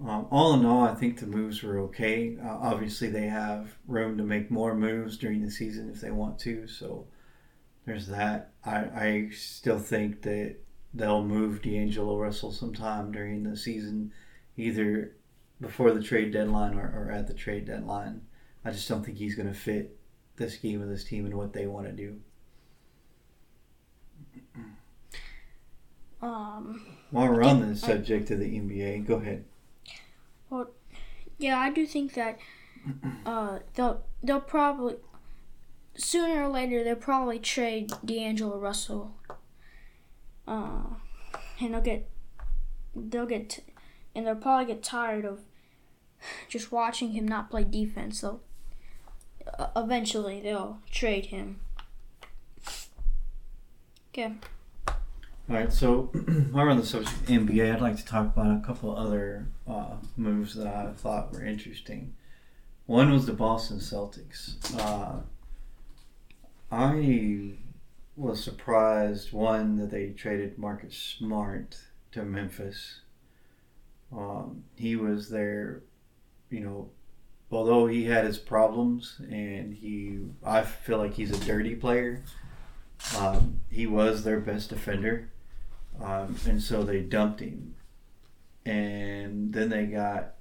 Um, 0.00 0.26
all 0.30 0.54
in 0.54 0.66
all, 0.66 0.84
I 0.84 0.94
think 0.94 1.20
the 1.20 1.26
moves 1.26 1.62
were 1.62 1.78
okay. 1.80 2.36
Uh, 2.42 2.48
obviously, 2.48 3.08
they 3.08 3.26
have 3.26 3.76
room 3.86 4.18
to 4.18 4.24
make 4.24 4.50
more 4.50 4.74
moves 4.74 5.16
during 5.16 5.42
the 5.42 5.50
season 5.50 5.90
if 5.90 6.00
they 6.00 6.10
want 6.10 6.38
to. 6.40 6.66
So 6.66 7.06
there's 7.86 8.08
that. 8.08 8.50
I, 8.64 8.76
I 8.76 9.30
still 9.32 9.78
think 9.78 10.22
that 10.22 10.56
they'll 10.92 11.24
move 11.24 11.62
D'Angelo 11.62 12.18
Russell 12.18 12.52
sometime 12.52 13.12
during 13.12 13.44
the 13.44 13.56
season, 13.56 14.12
either 14.56 15.12
before 15.60 15.92
the 15.92 16.02
trade 16.02 16.32
deadline 16.32 16.74
or, 16.74 16.86
or 16.86 17.10
at 17.10 17.26
the 17.28 17.34
trade 17.34 17.66
deadline. 17.66 18.22
I 18.64 18.70
just 18.70 18.88
don't 18.88 19.04
think 19.04 19.18
he's 19.18 19.34
going 19.36 19.48
to 19.48 19.54
fit 19.54 19.96
the 20.36 20.50
scheme 20.50 20.82
of 20.82 20.88
this 20.88 21.04
team 21.04 21.24
and 21.26 21.34
what 21.34 21.52
they 21.52 21.66
want 21.66 21.86
to 21.86 21.92
do. 21.92 22.20
Um, 26.20 26.80
While 27.10 27.28
we're 27.28 27.42
on 27.42 27.68
the 27.68 27.76
subject 27.76 28.30
of 28.30 28.40
the 28.40 28.58
NBA, 28.58 29.06
go 29.06 29.16
ahead. 29.16 29.44
Yeah, 31.38 31.58
I 31.58 31.70
do 31.70 31.86
think 31.86 32.14
that 32.14 32.38
uh, 33.26 33.58
they'll 33.74 34.04
they'll 34.22 34.40
probably 34.40 34.96
sooner 35.96 36.44
or 36.44 36.48
later 36.48 36.82
they'll 36.82 36.96
probably 36.96 37.38
trade 37.38 37.92
D'Angelo 38.04 38.58
Russell. 38.58 39.14
Uh, 40.46 40.82
and 41.60 41.74
they'll 41.74 41.80
get 41.80 42.08
they'll 42.94 43.26
get 43.26 43.60
and 44.14 44.26
they'll 44.26 44.34
probably 44.34 44.66
get 44.66 44.82
tired 44.82 45.24
of 45.24 45.40
just 46.48 46.72
watching 46.72 47.12
him 47.12 47.26
not 47.26 47.50
play 47.50 47.64
defense. 47.64 48.20
So 48.20 48.40
uh, 49.58 49.68
eventually 49.76 50.40
they'll 50.40 50.78
trade 50.90 51.26
him. 51.26 51.60
Okay. 54.10 54.34
All 55.46 55.56
right, 55.56 55.70
so 55.70 56.04
while 56.52 56.64
we're 56.64 56.70
on 56.70 56.78
the 56.78 56.86
subject 56.86 57.14
of 57.14 57.26
NBA, 57.26 57.74
I'd 57.74 57.82
like 57.82 57.98
to 57.98 58.04
talk 58.04 58.34
about 58.34 58.56
a 58.56 58.66
couple 58.66 58.96
other 58.96 59.46
uh, 59.68 59.96
moves 60.16 60.54
that 60.54 60.66
I 60.66 60.90
thought 60.96 61.34
were 61.34 61.44
interesting. 61.44 62.14
One 62.86 63.12
was 63.12 63.26
the 63.26 63.34
Boston 63.34 63.76
Celtics. 63.76 64.54
Uh, 64.80 65.20
I 66.72 67.56
was 68.16 68.42
surprised, 68.42 69.34
one, 69.34 69.76
that 69.76 69.90
they 69.90 70.12
traded 70.12 70.56
Marcus 70.56 70.96
Smart 70.96 71.76
to 72.12 72.24
Memphis. 72.24 73.00
Um, 74.16 74.64
he 74.76 74.96
was 74.96 75.28
there, 75.28 75.82
you 76.48 76.60
know, 76.60 76.88
although 77.52 77.86
he 77.86 78.04
had 78.04 78.24
his 78.24 78.38
problems 78.38 79.20
and 79.30 79.74
he, 79.74 80.20
I 80.42 80.62
feel 80.62 80.96
like 80.96 81.12
he's 81.12 81.32
a 81.32 81.44
dirty 81.44 81.74
player. 81.74 82.22
Um, 83.18 83.60
he 83.68 83.86
was 83.86 84.24
their 84.24 84.40
best 84.40 84.70
defender. 84.70 85.28
Um, 86.02 86.36
and 86.46 86.62
so 86.62 86.82
they 86.82 87.00
dumped 87.00 87.40
him. 87.40 87.74
And 88.66 89.52
then 89.52 89.68
they 89.68 89.86
got 89.86 90.34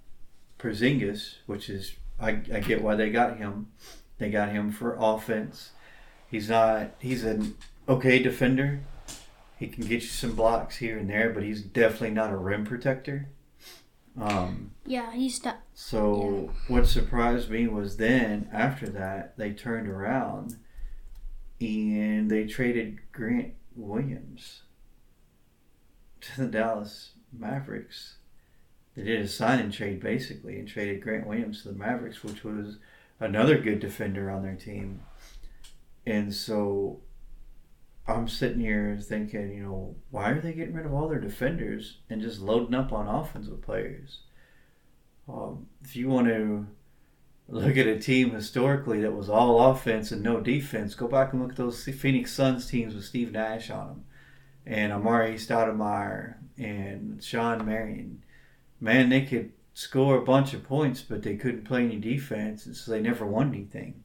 Porzingis, 0.59 1.35
which 1.45 1.69
is 1.69 1.95
I, 2.19 2.29
I 2.53 2.59
get 2.59 2.81
why 2.81 2.95
they 2.95 3.09
got 3.09 3.37
him. 3.37 3.67
They 4.17 4.29
got 4.29 4.49
him 4.49 4.71
for 4.71 4.95
offense. 4.99 5.71
He's 6.31 6.49
not 6.49 6.91
he's 6.99 7.23
an 7.23 7.55
okay 7.87 8.19
defender. 8.19 8.81
He 9.57 9.67
can 9.67 9.83
get 9.85 10.01
you 10.01 10.07
some 10.07 10.35
blocks 10.35 10.77
here 10.77 10.97
and 10.97 11.09
there, 11.09 11.29
but 11.29 11.43
he's 11.43 11.61
definitely 11.61 12.11
not 12.11 12.31
a 12.31 12.37
rim 12.37 12.65
protector. 12.65 13.29
Um, 14.19 14.71
Yeah, 14.85 15.11
he's 15.13 15.43
not. 15.43 15.59
so 15.73 16.51
what 16.67 16.87
surprised 16.87 17.49
me 17.49 17.67
was 17.67 17.97
then 17.97 18.49
after 18.53 18.87
that 18.89 19.37
they 19.37 19.51
turned 19.53 19.87
around 19.87 20.57
and 21.59 22.29
they 22.29 22.45
traded 22.45 22.99
Grant 23.11 23.53
Williams 23.75 24.62
to 26.23 26.41
the 26.41 26.47
Dallas 26.47 27.11
Mavericks. 27.31 28.15
They 28.95 29.03
did 29.03 29.21
a 29.21 29.27
sign 29.27 29.59
and 29.59 29.73
trade 29.73 29.99
basically 29.99 30.59
and 30.59 30.67
traded 30.67 31.01
Grant 31.01 31.27
Williams 31.27 31.63
to 31.63 31.69
the 31.69 31.77
Mavericks, 31.77 32.23
which 32.23 32.43
was 32.43 32.77
another 33.19 33.57
good 33.57 33.79
defender 33.79 34.29
on 34.29 34.43
their 34.43 34.55
team. 34.55 35.01
And 36.05 36.33
so 36.33 36.99
I'm 38.07 38.27
sitting 38.27 38.59
here 38.59 38.99
thinking, 39.01 39.53
you 39.53 39.63
know, 39.63 39.95
why 40.11 40.31
are 40.31 40.41
they 40.41 40.53
getting 40.53 40.75
rid 40.75 40.85
of 40.85 40.93
all 40.93 41.07
their 41.07 41.19
defenders 41.19 41.97
and 42.09 42.21
just 42.21 42.41
loading 42.41 42.75
up 42.75 42.91
on 42.91 43.07
offensive 43.07 43.61
players? 43.61 44.19
Um, 45.27 45.67
if 45.83 45.95
you 45.95 46.09
want 46.09 46.27
to 46.27 46.67
look 47.47 47.77
at 47.77 47.87
a 47.87 47.99
team 47.99 48.31
historically 48.31 49.01
that 49.01 49.15
was 49.15 49.29
all 49.29 49.71
offense 49.71 50.11
and 50.11 50.21
no 50.21 50.39
defense, 50.39 50.95
go 50.95 51.07
back 51.07 51.33
and 51.33 51.41
look 51.41 51.51
at 51.51 51.57
those 51.57 51.83
Phoenix 51.83 52.31
Suns 52.33 52.69
teams 52.69 52.93
with 52.93 53.05
Steve 53.05 53.31
Nash 53.31 53.69
on 53.69 53.87
them 53.87 54.05
and 54.65 54.91
Amar'e 54.91 55.35
Stoudemire 55.35 56.35
and 56.57 57.23
Shawn 57.23 57.65
Marion. 57.65 58.23
Man, 58.79 59.09
they 59.09 59.21
could 59.21 59.51
score 59.73 60.17
a 60.17 60.25
bunch 60.25 60.53
of 60.53 60.63
points, 60.63 61.01
but 61.01 61.23
they 61.23 61.35
couldn't 61.35 61.65
play 61.65 61.83
any 61.83 61.97
defense, 61.97 62.65
and 62.65 62.75
so 62.75 62.91
they 62.91 63.01
never 63.01 63.25
won 63.25 63.49
anything. 63.49 64.03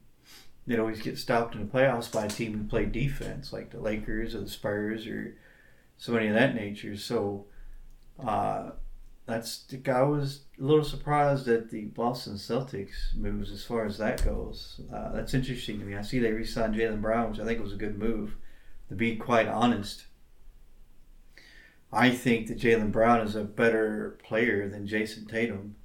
They'd 0.65 0.79
always 0.79 1.01
get 1.01 1.17
stopped 1.17 1.55
in 1.55 1.61
the 1.61 1.67
playoffs 1.71 2.11
by 2.11 2.25
a 2.25 2.29
team 2.29 2.57
who 2.57 2.63
played 2.63 2.91
defense, 2.91 3.51
like 3.51 3.71
the 3.71 3.79
Lakers 3.79 4.35
or 4.35 4.41
the 4.41 4.49
Spurs 4.49 5.07
or 5.07 5.35
somebody 5.97 6.27
of 6.27 6.35
that 6.35 6.55
nature. 6.55 6.95
So 6.95 7.45
uh, 8.23 8.71
that's 9.25 9.65
I 9.87 10.01
was 10.01 10.41
a 10.59 10.63
little 10.63 10.83
surprised 10.83 11.47
at 11.47 11.69
the 11.69 11.85
Boston 11.85 12.33
Celtics 12.33 13.15
moves 13.15 13.51
as 13.51 13.63
far 13.63 13.85
as 13.85 13.97
that 13.97 14.23
goes. 14.23 14.81
Uh, 14.93 15.11
that's 15.11 15.33
interesting 15.33 15.79
to 15.79 15.85
me. 15.85 15.95
I 15.95 16.01
see 16.01 16.19
they 16.19 16.31
re-signed 16.31 16.75
Jaylen 16.75 17.01
Brown, 17.01 17.31
which 17.31 17.39
I 17.39 17.45
think 17.45 17.61
was 17.61 17.73
a 17.73 17.77
good 17.77 17.97
move. 17.97 18.35
To 18.89 18.95
be 18.95 19.15
quite 19.15 19.47
honest, 19.47 20.05
I 21.91 22.11
think 22.11 22.47
that 22.47 22.59
Jaylen 22.59 22.91
Brown 22.91 23.21
is 23.21 23.35
a 23.35 23.43
better 23.43 24.17
player 24.23 24.69
than 24.69 24.87
Jayson 24.87 25.27
Tatum. 25.27 25.75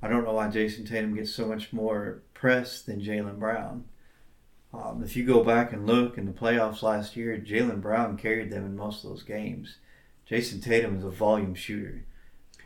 I 0.00 0.08
don't 0.08 0.24
know 0.24 0.32
why 0.32 0.48
Jayson 0.48 0.86
Tatum 0.86 1.14
gets 1.14 1.34
so 1.34 1.46
much 1.46 1.72
more 1.72 2.22
press 2.32 2.80
than 2.80 3.02
Jaylen 3.02 3.38
Brown. 3.38 3.84
Um, 4.72 5.02
if 5.04 5.16
you 5.16 5.24
go 5.24 5.44
back 5.44 5.72
and 5.72 5.86
look 5.86 6.18
in 6.18 6.26
the 6.26 6.32
playoffs 6.32 6.82
last 6.82 7.14
year, 7.14 7.38
Jaylen 7.38 7.80
Brown 7.80 8.16
carried 8.16 8.50
them 8.50 8.64
in 8.64 8.76
most 8.76 9.04
of 9.04 9.10
those 9.10 9.22
games. 9.22 9.76
Jayson 10.28 10.60
Tatum 10.62 10.96
is 10.96 11.04
a 11.04 11.10
volume 11.10 11.54
shooter. 11.54 12.04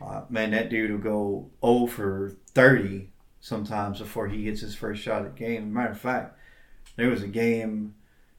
Uh, 0.01 0.23
man, 0.29 0.51
that 0.51 0.69
dude 0.69 0.91
will 0.91 0.97
go 0.97 1.49
0 1.63 1.87
for 1.87 2.35
30 2.53 3.09
sometimes 3.41 3.99
before 3.99 4.27
he 4.27 4.43
gets 4.43 4.61
his 4.61 4.75
first 4.75 5.01
shot 5.01 5.25
at 5.25 5.35
game. 5.35 5.73
Matter 5.73 5.91
of 5.91 5.99
fact, 5.99 6.37
there 6.95 7.09
was 7.09 7.21
a 7.21 7.27
game 7.27 7.95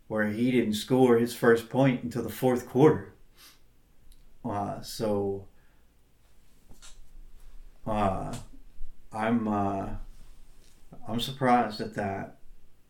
where 0.09 0.29
he 0.29 0.51
didn't 0.51 0.75
score 0.75 1.19
his 1.19 1.35
first 1.35 1.69
point 1.69 2.03
until 2.03 2.23
the 2.23 2.31
fourth 2.31 2.69
quarter. 2.69 3.13
Uh, 4.45 4.81
so 4.81 5.47
uh, 7.87 8.35
I'm 9.13 9.49
uh, 9.49 9.89
I'm 11.09 11.21
surprised 11.21 11.81
at 11.81 11.95
that. 11.95 12.37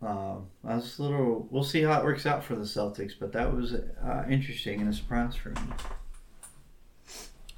Uh, 0.02 0.36
I 0.64 0.76
was 0.76 0.98
a 0.98 1.02
little. 1.02 1.48
We'll 1.50 1.64
see 1.64 1.82
how 1.82 2.00
it 2.00 2.04
works 2.04 2.26
out 2.26 2.44
for 2.44 2.54
the 2.54 2.64
Celtics, 2.64 3.12
but 3.18 3.32
that 3.32 3.54
was 3.54 3.74
uh, 3.74 4.24
interesting 4.28 4.80
and 4.80 4.88
a 4.88 4.92
surprise 4.92 5.34
for 5.34 5.50
me. 5.50 5.62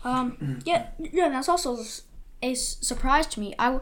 Um, 0.04 0.60
yeah, 0.64 0.88
yeah, 0.98 1.28
that's 1.28 1.48
also 1.48 1.78
a 2.42 2.54
surprise 2.54 3.26
to 3.28 3.40
me. 3.40 3.54
I, 3.58 3.80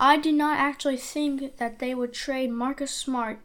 I 0.00 0.16
did 0.16 0.34
not 0.34 0.58
actually 0.58 0.96
think 0.96 1.58
that 1.58 1.78
they 1.78 1.94
would 1.94 2.12
trade 2.12 2.50
Marcus 2.50 2.90
Smart 2.90 3.40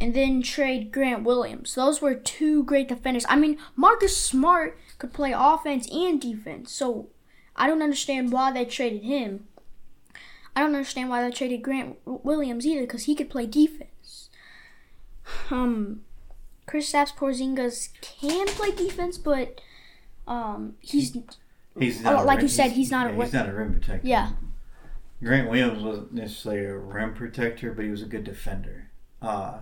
and 0.00 0.14
then 0.14 0.42
trade 0.42 0.90
Grant 0.92 1.22
Williams. 1.24 1.74
Those 1.74 2.00
were 2.00 2.14
two 2.14 2.64
great 2.64 2.88
defenders. 2.88 3.24
I 3.28 3.36
mean, 3.36 3.58
Marcus 3.76 4.16
Smart 4.16 4.78
could 4.98 5.12
play 5.12 5.32
offense 5.36 5.88
and 5.92 6.20
defense, 6.20 6.72
so 6.72 7.08
I 7.56 7.66
don't 7.66 7.82
understand 7.82 8.32
why 8.32 8.52
they 8.52 8.64
traded 8.64 9.02
him. 9.02 9.46
I 10.54 10.60
don't 10.60 10.74
understand 10.74 11.08
why 11.08 11.22
they 11.22 11.30
traded 11.30 11.62
Grant 11.62 11.96
Williams 12.04 12.66
either, 12.66 12.82
because 12.82 13.04
he 13.04 13.14
could 13.14 13.30
play 13.30 13.46
defense. 13.46 14.28
Um, 15.50 16.02
Kristaps 16.68 17.14
Porzingis 17.14 17.88
can 18.00 18.46
play 18.48 18.70
defense, 18.72 19.18
but 19.18 19.60
um, 20.26 20.74
he's 20.80 21.16
He's 21.78 22.00
Oh, 22.04 22.10
not 22.12 22.22
a 22.22 22.24
like 22.24 22.36
rim- 22.38 22.44
you 22.44 22.48
said, 22.48 22.72
he's 22.72 22.90
not 22.90 23.06
a 23.06 23.10
yeah, 23.10 23.16
rim- 23.16 23.24
he's 23.24 23.32
not 23.32 23.48
a 23.48 23.52
rim 23.54 23.72
protector. 23.72 24.06
yeah. 24.06 24.30
Grant 25.24 25.48
Williams 25.48 25.82
wasn't 25.82 26.12
necessarily 26.12 26.64
a 26.66 26.76
rim 26.76 27.14
protector, 27.14 27.72
but 27.72 27.84
he 27.84 27.90
was 27.90 28.02
a 28.02 28.06
good 28.06 28.24
defender. 28.24 28.90
Uh, 29.22 29.60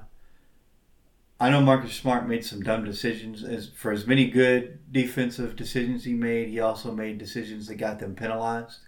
I 1.41 1.49
know 1.49 1.63
Marcus 1.63 1.95
Smart 1.95 2.29
made 2.29 2.45
some 2.45 2.63
dumb 2.63 2.85
decisions. 2.85 3.43
As 3.43 3.71
for 3.71 3.93
as 3.93 4.07
many 4.07 4.29
good 4.29 4.79
defensive 4.93 5.57
decisions 5.57 6.05
he 6.05 6.13
made, 6.13 6.49
he 6.49 6.61
also 6.61 6.93
made 6.93 7.17
decisions 7.17 7.67
that 7.69 7.77
got 7.77 7.99
them 7.99 8.15
penalized, 8.15 8.81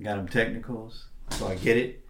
got 0.00 0.16
them 0.16 0.28
technicals. 0.28 1.08
So 1.30 1.48
I 1.48 1.56
get 1.56 1.76
it. 1.76 2.04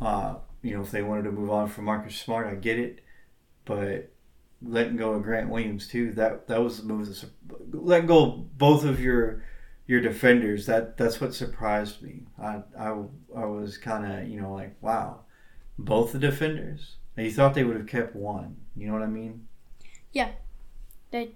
Uh, 0.00 0.36
you 0.62 0.74
know, 0.74 0.82
if 0.82 0.90
they 0.90 1.02
wanted 1.02 1.22
to 1.22 1.32
move 1.32 1.50
on 1.50 1.68
from 1.68 1.84
Marcus 1.84 2.16
Smart, 2.16 2.48
I 2.48 2.56
get 2.56 2.80
it. 2.80 3.04
But 3.64 4.10
letting 4.60 4.96
go 4.96 5.12
of 5.12 5.22
Grant 5.22 5.48
Williams 5.48 5.86
too, 5.86 6.12
that 6.14 6.48
that 6.48 6.60
was 6.60 6.78
the 6.78 6.84
move. 6.84 7.06
That, 7.06 7.30
letting 7.72 8.08
go 8.08 8.24
of 8.24 8.58
both 8.58 8.84
of 8.84 9.00
your 9.00 9.44
your 9.88 10.00
defenders 10.00 10.66
that 10.66 10.96
that's 10.96 11.20
what 11.20 11.34
surprised 11.34 12.02
me 12.02 12.26
i 12.38 12.62
i, 12.78 12.94
I 13.34 13.46
was 13.46 13.78
kind 13.78 14.12
of 14.12 14.28
you 14.28 14.40
know 14.40 14.52
like 14.52 14.76
wow 14.80 15.20
both 15.78 16.12
the 16.12 16.18
defenders 16.18 16.96
and 17.16 17.26
you 17.26 17.32
thought 17.32 17.54
they 17.54 17.64
would 17.64 17.76
have 17.76 17.86
kept 17.86 18.14
one 18.14 18.56
you 18.78 18.86
know 18.86 18.92
what 18.94 19.02
i 19.02 19.06
mean 19.06 19.46
Yeah. 20.12 20.30
They 21.10 21.32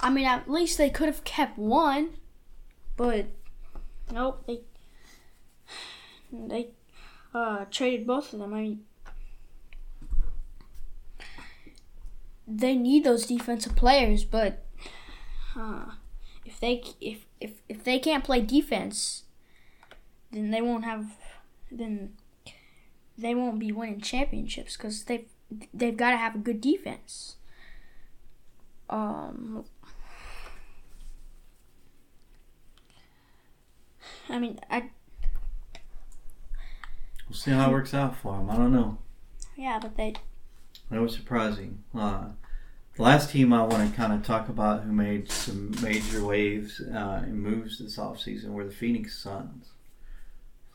I 0.00 0.10
mean, 0.10 0.26
at 0.26 0.48
least 0.48 0.78
they 0.78 0.90
could 0.90 1.06
have 1.06 1.24
kept 1.24 1.58
one, 1.58 2.10
but 2.96 3.26
nope, 4.12 4.44
they 4.46 4.60
they 6.32 6.68
uh, 7.34 7.64
traded 7.70 8.06
both 8.06 8.32
of 8.32 8.38
them. 8.38 8.54
I 8.54 8.60
mean, 8.62 8.84
they 12.46 12.76
need 12.76 13.04
those 13.04 13.26
defensive 13.26 13.74
players, 13.74 14.24
but 14.24 14.64
uh, 15.56 15.86
if 16.44 16.60
they 16.60 16.82
if, 17.00 17.26
if 17.40 17.52
if 17.68 17.82
they 17.82 17.98
can't 17.98 18.22
play 18.24 18.40
defense, 18.40 19.24
then 20.30 20.50
they 20.52 20.62
won't 20.62 20.84
have 20.84 21.06
then 21.72 22.14
they 23.16 23.34
won't 23.34 23.58
be 23.58 23.72
winning 23.72 24.00
championships 24.00 24.76
because 24.76 25.04
they 25.04 25.26
they've 25.72 25.96
got 25.96 26.10
to 26.10 26.16
have 26.16 26.34
a 26.34 26.38
good 26.38 26.60
defense. 26.60 27.36
Um, 28.90 29.64
I 34.28 34.38
mean, 34.38 34.58
I 34.70 34.90
we'll 37.28 37.36
see 37.36 37.50
how 37.50 37.68
it 37.68 37.72
works 37.72 37.92
out 37.92 38.16
for 38.16 38.36
them 38.36 38.48
i 38.50 38.56
don't 38.56 38.72
know. 38.72 38.98
Yeah, 39.56 39.78
but 39.80 39.96
they 39.96 40.14
that 40.90 41.00
was 41.00 41.14
surprising. 41.14 41.82
Uh, 41.94 42.28
the 42.94 43.02
last 43.02 43.30
team 43.30 43.52
i 43.52 43.62
want 43.62 43.90
to 43.90 43.96
kind 43.96 44.12
of 44.12 44.24
talk 44.24 44.48
about 44.48 44.82
who 44.82 44.92
made 44.92 45.30
some 45.30 45.74
major 45.82 46.24
waves 46.24 46.80
uh, 46.80 47.22
and 47.24 47.42
moves 47.42 47.78
this 47.78 47.96
offseason 47.96 48.48
were 48.50 48.64
the 48.64 48.70
phoenix 48.70 49.18
suns. 49.18 49.72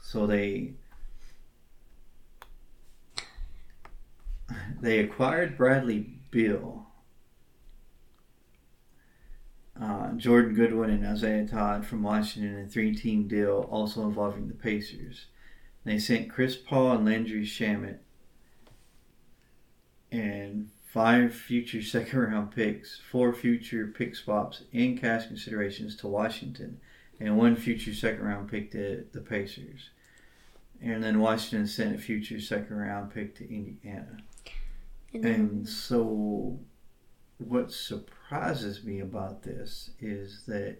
So 0.02 0.28
they 0.28 0.74
they 4.84 5.00
acquired 5.00 5.58
bradley 5.58 6.20
beal 6.30 6.84
uh, 9.80 10.12
Jordan 10.14 10.54
Goodwin 10.54 10.92
and 10.92 11.06
Isaiah 11.06 11.48
Todd 11.48 11.86
from 11.86 12.04
Washington, 12.04 12.60
in 12.60 12.66
a 12.66 12.68
three-team 12.68 13.28
deal 13.28 13.68
also 13.72 14.04
involving 14.04 14.48
the 14.48 14.54
Pacers. 14.54 15.26
They 15.84 16.00
sent 16.00 16.30
Chris 16.30 16.56
Paul 16.56 16.92
and 16.92 17.06
Landry 17.06 17.44
Shamet 17.44 17.98
and 20.12 20.70
five 20.86 21.34
future 21.34 21.82
second-round 21.82 22.52
picks, 22.52 23.00
four 23.12 23.34
future 23.34 23.88
pick 23.88 24.16
swaps, 24.16 24.64
and 24.72 25.00
cash 25.00 25.28
considerations 25.28 25.96
to 25.98 26.08
Washington, 26.08 26.80
and 27.20 27.38
one 27.38 27.56
future 27.56 27.94
second-round 27.94 28.50
pick 28.50 28.72
to 28.72 29.06
the 29.12 29.22
Pacers. 29.22 29.90
And 30.82 31.04
then 31.04 31.20
Washington 31.20 31.68
sent 31.68 31.96
a 31.96 31.98
future 31.98 32.40
second-round 32.40 33.14
pick 33.14 33.36
to 33.38 33.50
Indiana. 33.50 34.18
And 35.14 35.24
then, 35.24 35.34
And 35.34 35.70
so, 35.70 36.60
what 37.38 37.72
surprises 37.72 38.84
me 38.84 39.00
about 39.00 39.44
this 39.44 39.92
is 40.00 40.44
that 40.48 40.78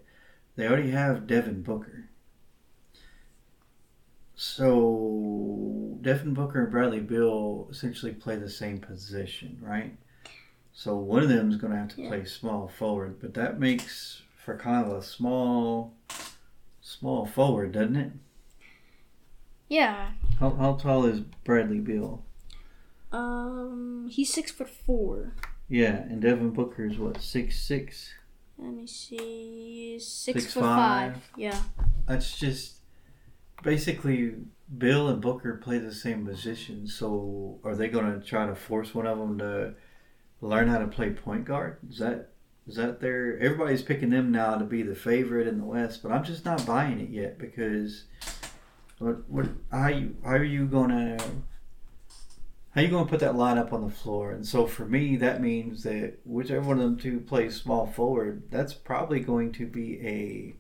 they 0.56 0.68
already 0.68 0.92
have 0.92 1.28
Devin 1.28 1.62
Booker. 1.62 2.10
So, 4.36 5.98
Devin 6.02 6.34
Booker 6.34 6.64
and 6.64 6.72
Bradley 6.72 7.00
Beal 7.00 7.68
essentially 7.72 8.14
play 8.14 8.36
the 8.36 8.50
same 8.50 8.80
position, 8.80 9.58
right? 9.62 9.96
So, 10.74 10.96
one 10.98 11.22
of 11.24 11.30
them 11.30 11.50
is 11.50 11.58
going 11.58 11.72
to 11.72 11.80
have 11.80 11.90
to 11.96 12.02
Yeah. 12.02 12.08
play 12.10 12.26
small 12.26 12.68
forward, 12.68 13.20
but 13.22 13.34
that 13.36 13.60
makes 13.60 14.24
for 14.36 14.58
kind 14.58 14.86
of 14.86 14.92
a 14.92 15.02
small, 15.04 15.94
small 16.82 17.26
forward, 17.26 17.72
doesn't 17.74 17.96
it? 17.96 18.12
yeah, 19.70 20.12
How, 20.40 20.52
how 20.52 20.74
tall 20.76 21.06
is 21.06 21.22
Bradley 21.22 21.80
Beal? 21.80 22.24
Um, 23.14 24.08
he's 24.12 24.34
six 24.34 24.52
foot 24.52 24.70
four. 24.70 25.36
Yeah, 25.70 25.96
and 25.96 26.22
Devin 26.22 26.50
Booker 26.50 26.86
is 26.86 26.98
what, 26.98 27.22
six 27.22 27.60
six? 27.60 28.14
Let 28.58 28.74
me 28.74 28.86
see, 28.88 29.98
six, 30.00 30.44
Six 30.44 30.54
foot 30.54 30.62
five. 30.62 31.14
five. 31.14 31.30
Yeah, 31.38 31.62
That's 32.08 32.38
just 32.38 32.76
basically 33.64 34.36
Beal 34.78 35.08
and 35.10 35.22
Booker 35.22 35.56
play 35.56 35.80
the 35.80 35.94
same 35.94 36.26
position. 36.26 36.88
So 36.88 37.60
are 37.64 37.76
they 37.76 37.88
going 37.88 38.20
to 38.20 38.26
try 38.26 38.46
to 38.46 38.56
force 38.56 38.94
one 38.94 39.08
of 39.08 39.18
them 39.18 39.38
to 39.40 39.74
learn 40.42 40.68
how 40.68 40.80
to 40.80 40.88
play 40.88 41.12
point 41.12 41.46
guard? 41.46 41.78
Is 41.90 41.98
that 42.00 42.30
is 42.68 42.76
that 42.76 43.00
their? 43.02 43.40
Everybody's 43.40 43.82
picking 43.82 44.10
them 44.10 44.32
now 44.32 44.56
to 44.56 44.66
be 44.66 44.84
the 44.84 44.96
favorite 44.96 45.48
in 45.48 45.58
the 45.58 45.66
West, 45.66 46.02
but 46.04 46.12
I'm 46.12 46.24
just 46.24 46.46
not 46.46 46.66
buying 46.66 47.00
it 47.00 47.10
yet 47.10 47.38
because 47.38 48.06
what 49.00 49.28
what 49.30 49.48
how 49.72 49.88
you 49.90 50.16
how 50.24 50.32
are 50.32 50.44
you 50.44 50.66
going 50.66 50.90
to 50.90 51.26
how 52.74 52.82
you 52.82 52.88
going 52.88 53.06
to 53.06 53.10
put 53.10 53.20
that 53.20 53.36
lineup 53.36 53.72
on 53.72 53.84
the 53.84 53.94
floor? 53.94 54.32
And 54.32 54.46
so 54.46 54.66
for 54.66 54.86
me, 54.86 55.16
that 55.18 55.42
means 55.42 55.84
that 55.84 56.18
whichever 56.26 56.68
one 56.68 56.80
of 56.80 56.84
them 56.84 56.98
two 56.98 57.20
plays 57.20 57.56
small 57.56 57.86
forward, 57.86 58.44
that's 58.50 58.74
probably 58.74 59.20
going 59.20 59.52
to 59.54 59.68
be 59.68 60.56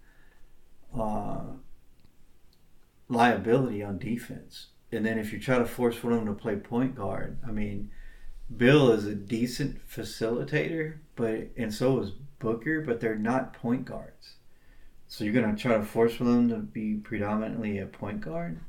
a 0.93 0.99
uh, 0.99 1.41
liability 3.09 3.83
on 3.83 3.97
defense. 3.97 4.67
And 4.91 5.03
then 5.03 5.17
if 5.17 5.33
you 5.33 5.39
try 5.39 5.57
to 5.57 5.65
force 5.65 6.03
one 6.03 6.13
of 6.13 6.19
them 6.19 6.35
to 6.35 6.39
play 6.39 6.55
point 6.55 6.95
guard, 6.95 7.39
I 7.47 7.51
mean, 7.51 7.89
Beal 8.55 8.91
is 8.91 9.05
a 9.05 9.15
decent 9.15 9.87
facilitator, 9.89 10.97
but 11.15 11.49
and 11.57 11.73
so 11.73 11.99
is 11.99 12.11
Booker, 12.37 12.81
but 12.81 12.99
they're 12.99 13.15
not 13.15 13.53
point 13.53 13.85
guards. 13.85 14.35
So 15.07 15.23
you're 15.23 15.33
gonna 15.33 15.55
try 15.55 15.77
to 15.77 15.83
force 15.83 16.19
one 16.19 16.29
of 16.29 16.35
them 16.35 16.49
to 16.49 16.57
be 16.57 16.95
predominantly 16.95 17.79
a 17.79 17.87
point 17.87 18.21
guard. 18.21 18.59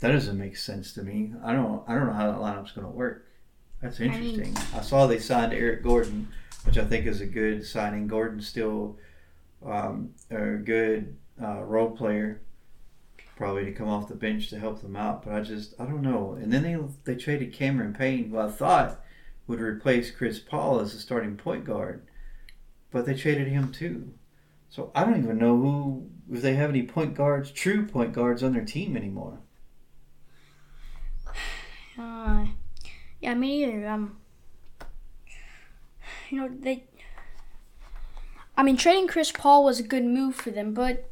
That 0.00 0.12
doesn't 0.12 0.38
make 0.38 0.56
sense 0.56 0.92
to 0.94 1.02
me. 1.02 1.32
I 1.44 1.52
don't. 1.52 1.82
I 1.88 1.94
don't 1.94 2.06
know 2.06 2.12
how 2.12 2.30
that 2.30 2.40
lineup's 2.40 2.72
gonna 2.72 2.90
work. 2.90 3.26
That's 3.80 4.00
interesting. 4.00 4.56
I, 4.74 4.80
saw 4.80 5.06
they 5.06 5.18
signed 5.18 5.52
Eric 5.52 5.82
Gordon, 5.82 6.28
which 6.64 6.78
I 6.78 6.84
think 6.84 7.06
is 7.06 7.20
a 7.20 7.26
good 7.26 7.66
signing. 7.66 8.06
Gordon's 8.06 8.48
still 8.48 8.96
um, 9.64 10.14
a 10.30 10.56
good 10.56 11.16
uh, 11.42 11.62
role 11.62 11.90
player, 11.90 12.40
probably 13.36 13.66
to 13.66 13.72
come 13.72 13.88
off 13.88 14.08
the 14.08 14.14
bench 14.14 14.48
to 14.50 14.58
help 14.58 14.80
them 14.80 14.96
out. 14.96 15.24
But 15.24 15.34
I 15.34 15.40
just 15.40 15.74
I 15.78 15.84
don't 15.84 16.02
know. 16.02 16.32
And 16.40 16.52
then 16.52 16.62
they 16.62 16.78
they 17.04 17.18
traded 17.18 17.52
Cameron 17.52 17.92
Payne, 17.92 18.30
who 18.30 18.38
I 18.38 18.50
thought 18.50 19.00
would 19.46 19.60
replace 19.60 20.10
Chris 20.10 20.38
Paul 20.38 20.80
as 20.80 20.92
the 20.92 20.98
starting 20.98 21.36
point 21.36 21.64
guard, 21.64 22.06
but 22.90 23.06
they 23.06 23.14
traded 23.14 23.48
him 23.48 23.70
too. 23.70 24.14
So 24.70 24.90
I 24.94 25.04
don't 25.04 25.22
even 25.22 25.38
know 25.38 25.56
who 25.56 26.10
if 26.32 26.42
they 26.42 26.54
have 26.54 26.70
any 26.70 26.82
point 26.82 27.14
guards, 27.14 27.50
true 27.50 27.86
point 27.86 28.12
guards 28.12 28.42
on 28.42 28.52
their 28.52 28.64
team 28.64 28.96
anymore. 28.96 29.40
Uh, 32.24 32.46
yeah, 33.20 33.34
me 33.34 33.64
either. 33.64 33.86
Um, 33.86 34.16
you 36.30 36.40
know 36.40 36.48
they. 36.48 36.84
I 38.56 38.62
mean, 38.62 38.76
trading 38.76 39.08
Chris 39.08 39.32
Paul 39.32 39.64
was 39.64 39.80
a 39.80 39.82
good 39.82 40.04
move 40.04 40.34
for 40.34 40.50
them, 40.50 40.74
but 40.74 41.10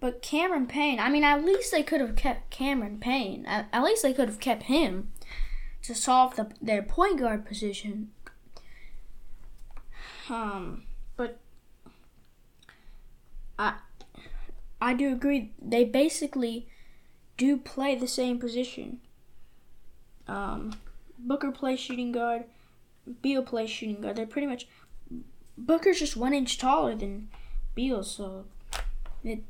but 0.00 0.22
Cameron 0.22 0.66
Payne. 0.66 0.98
I 0.98 1.08
mean, 1.08 1.24
at 1.24 1.44
least 1.44 1.70
they 1.70 1.82
could 1.82 2.00
have 2.00 2.16
kept 2.16 2.50
Cameron 2.50 2.98
Payne. 2.98 3.46
At, 3.46 3.68
at 3.72 3.82
least 3.82 4.02
they 4.02 4.12
could 4.12 4.28
have 4.28 4.40
kept 4.40 4.64
him 4.64 5.12
to 5.82 5.94
solve 5.94 6.36
the 6.36 6.50
their 6.60 6.82
point 6.82 7.20
guard 7.20 7.46
position. 7.46 8.10
Um, 10.28 10.84
but 11.16 11.38
I 13.58 13.74
I 14.80 14.94
do 14.94 15.12
agree. 15.12 15.52
They 15.60 15.84
basically 15.84 16.68
do 17.36 17.56
play 17.56 17.94
the 17.94 18.08
same 18.08 18.38
position. 18.38 19.00
Um, 20.28 20.74
Booker 21.18 21.50
plays 21.52 21.80
shooting 21.80 22.12
guard. 22.12 22.44
Beal 23.22 23.42
plays 23.42 23.70
shooting 23.70 24.00
guard. 24.00 24.16
They're 24.16 24.26
pretty 24.26 24.46
much. 24.46 24.66
Booker's 25.56 25.98
just 26.00 26.16
one 26.16 26.34
inch 26.34 26.58
taller 26.58 26.94
than 26.94 27.28
Beal, 27.74 28.02
so 28.02 28.44
it. 29.22 29.42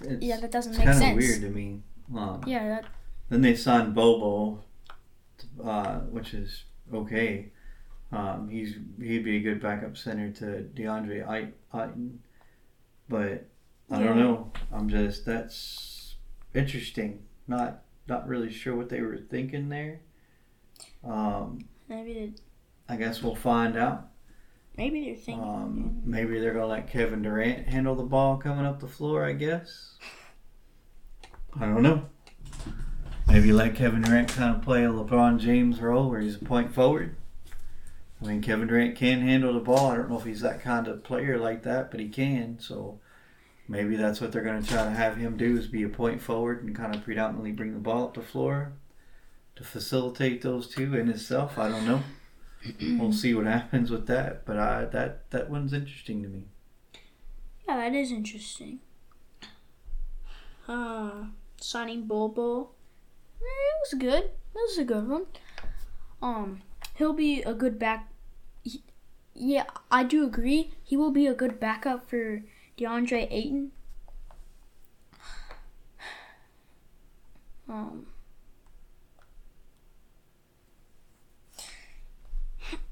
It's, 0.00 0.24
Yeah, 0.24 0.40
that 0.40 0.50
doesn't 0.50 0.72
it's 0.72 0.78
make 0.78 0.86
kind 0.86 0.96
of 0.96 1.02
sense. 1.02 1.16
weird 1.18 1.40
to 1.42 1.50
me. 1.50 1.80
Um, 2.16 2.42
Yeah, 2.46 2.68
that 2.68 2.84
Then 3.28 3.42
they 3.42 3.54
signed 3.54 3.94
Bol 3.94 4.18
Bol, 4.20 4.64
uh, 5.62 6.00
which 6.00 6.34
is 6.34 6.64
okay. 6.92 7.50
Um, 8.12 8.48
he's 8.48 8.76
he'd 9.00 9.24
be 9.24 9.36
a 9.36 9.40
good 9.40 9.60
backup 9.60 9.96
center 9.96 10.30
to 10.32 10.68
DeAndre 10.74 11.26
Ay- 11.28 11.52
Ayton, 11.74 12.20
but 13.08 13.46
I 13.90 14.02
don't 14.02 14.18
know. 14.18 14.50
I'm 14.72 14.88
just 14.88 15.26
that's 15.26 16.14
interesting. 16.54 17.22
Not 17.46 17.82
not 18.06 18.28
really 18.28 18.52
sure 18.52 18.74
what 18.74 18.88
they 18.88 19.00
were 19.00 19.16
thinking 19.18 19.68
there. 19.68 20.00
Um, 21.04 21.60
maybe 21.88 22.14
they, 22.14 22.32
I 22.92 22.96
guess 22.96 23.22
we'll 23.22 23.34
find 23.34 23.76
out. 23.76 24.08
maybe 24.76 25.04
they're 25.04 25.14
thinking. 25.14 25.44
Um, 25.44 26.02
maybe 26.04 26.38
they're 26.40 26.52
gonna 26.54 26.66
let 26.66 26.90
Kevin 26.90 27.22
Durant 27.22 27.66
handle 27.68 27.94
the 27.94 28.02
ball 28.02 28.36
coming 28.36 28.66
up 28.66 28.80
the 28.80 28.88
floor. 28.88 29.24
I 29.24 29.32
guess. 29.32 29.94
I 31.58 31.66
don't 31.66 31.82
know. 31.82 32.06
Maybe 33.28 33.52
let 33.52 33.74
Kevin 33.74 34.02
Durant 34.02 34.28
kind 34.28 34.54
of 34.54 34.62
play 34.62 34.84
a 34.84 34.88
LeBron 34.90 35.38
James 35.38 35.80
role 35.80 36.10
where 36.10 36.20
he's 36.20 36.36
a 36.36 36.44
point 36.44 36.74
forward. 36.74 37.16
I 38.22 38.26
mean, 38.26 38.42
Kevin 38.42 38.68
Durant 38.68 38.96
can 38.96 39.20
handle 39.20 39.52
the 39.54 39.60
ball. 39.60 39.90
I 39.90 39.96
don't 39.96 40.10
know 40.10 40.18
if 40.18 40.24
he's 40.24 40.40
that 40.40 40.62
kind 40.62 40.86
of 40.88 41.04
player 41.04 41.38
like 41.38 41.62
that, 41.62 41.90
but 41.90 42.00
he 42.00 42.08
can. 42.08 42.58
So 42.58 43.00
maybe 43.68 43.96
that's 43.96 44.20
what 44.20 44.32
they're 44.32 44.42
going 44.42 44.62
to 44.62 44.68
try 44.68 44.84
to 44.84 44.90
have 44.90 45.16
him 45.16 45.36
do 45.36 45.56
is 45.56 45.66
be 45.66 45.82
a 45.82 45.88
point 45.88 46.20
forward 46.20 46.62
and 46.64 46.74
kind 46.76 46.94
of 46.94 47.02
predominantly 47.04 47.52
bring 47.52 47.72
the 47.72 47.78
ball 47.80 48.04
up 48.04 48.14
the 48.14 48.20
floor 48.22 48.72
to 49.56 49.64
facilitate 49.64 50.42
those 50.42 50.68
two 50.68 50.94
in 50.96 51.08
itself. 51.08 51.58
I 51.58 51.68
don't 51.68 51.86
know. 51.86 52.02
We'll 52.98 53.12
see 53.12 53.34
what 53.34 53.44
happens 53.44 53.90
with 53.90 54.06
that, 54.06 54.46
but 54.46 54.58
I, 54.58 54.86
that 54.86 55.30
that 55.32 55.50
one's 55.50 55.74
interesting 55.74 56.22
to 56.22 56.28
me. 56.30 56.44
Yeah, 57.68 57.76
that 57.76 57.94
is 57.94 58.10
interesting. 58.10 58.78
Uh, 60.66 61.24
signing 61.60 62.06
Bol 62.06 62.28
Bol. 62.30 62.74
Eh, 63.40 63.44
It 63.44 63.80
was 63.92 64.00
good. 64.00 64.24
It 64.24 64.30
was 64.54 64.78
a 64.78 64.84
good 64.84 65.06
one. 65.08 65.26
Um, 66.22 66.62
he'll 66.96 67.12
be 67.12 67.42
a 67.42 67.52
good 67.52 67.78
back. 67.78 68.08
he- 68.62 68.82
yeah, 69.34 69.64
I 69.90 70.04
do 70.04 70.24
agree. 70.24 70.72
He 70.82 70.96
will 70.96 71.10
be 71.10 71.26
a 71.26 71.34
good 71.34 71.60
backup 71.60 72.08
for 72.08 72.42
DeAndre 72.78 73.28
Ayton. 73.30 73.72
Um. 77.68 78.06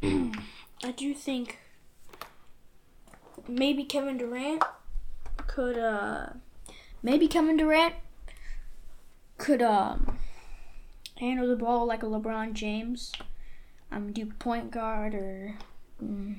I 0.84 0.90
do 0.92 1.14
think 1.14 1.58
maybe 3.48 3.84
Kevin 3.84 4.16
Durant 4.16 4.62
could 5.46 5.78
uh 5.78 6.26
maybe 7.02 7.28
Kevin 7.28 7.56
Durant 7.56 7.94
could 9.38 9.62
um 9.62 10.18
handle 11.18 11.46
the 11.46 11.56
ball 11.56 11.86
like 11.86 12.02
a 12.02 12.06
LeBron 12.06 12.52
James. 12.52 13.12
I'm 13.90 14.04
um, 14.04 14.12
do 14.12 14.26
point 14.26 14.70
guard 14.70 15.14
or 15.14 15.54
mm, 16.02 16.36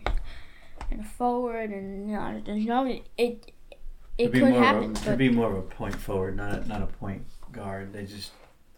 and 0.92 1.06
forward 1.08 1.70
and 1.70 2.10
you 2.10 2.16
know, 2.16 2.42
there's 2.46 2.66
no 2.66 2.86
it 2.86 3.08
it, 3.18 3.54
it 4.18 4.32
could 4.32 4.54
happen. 4.54 4.92
Of 4.92 4.92
a, 4.92 4.94
but 4.94 5.08
it'd 5.08 5.18
be 5.18 5.30
more 5.30 5.52
of 5.52 5.58
a 5.58 5.62
point 5.62 5.96
forward, 5.96 6.38
not 6.38 6.64
a, 6.64 6.68
not 6.68 6.82
a 6.82 6.88
point 6.88 7.26
guard. 7.52 7.94
They 7.94 8.06
just 8.06 8.32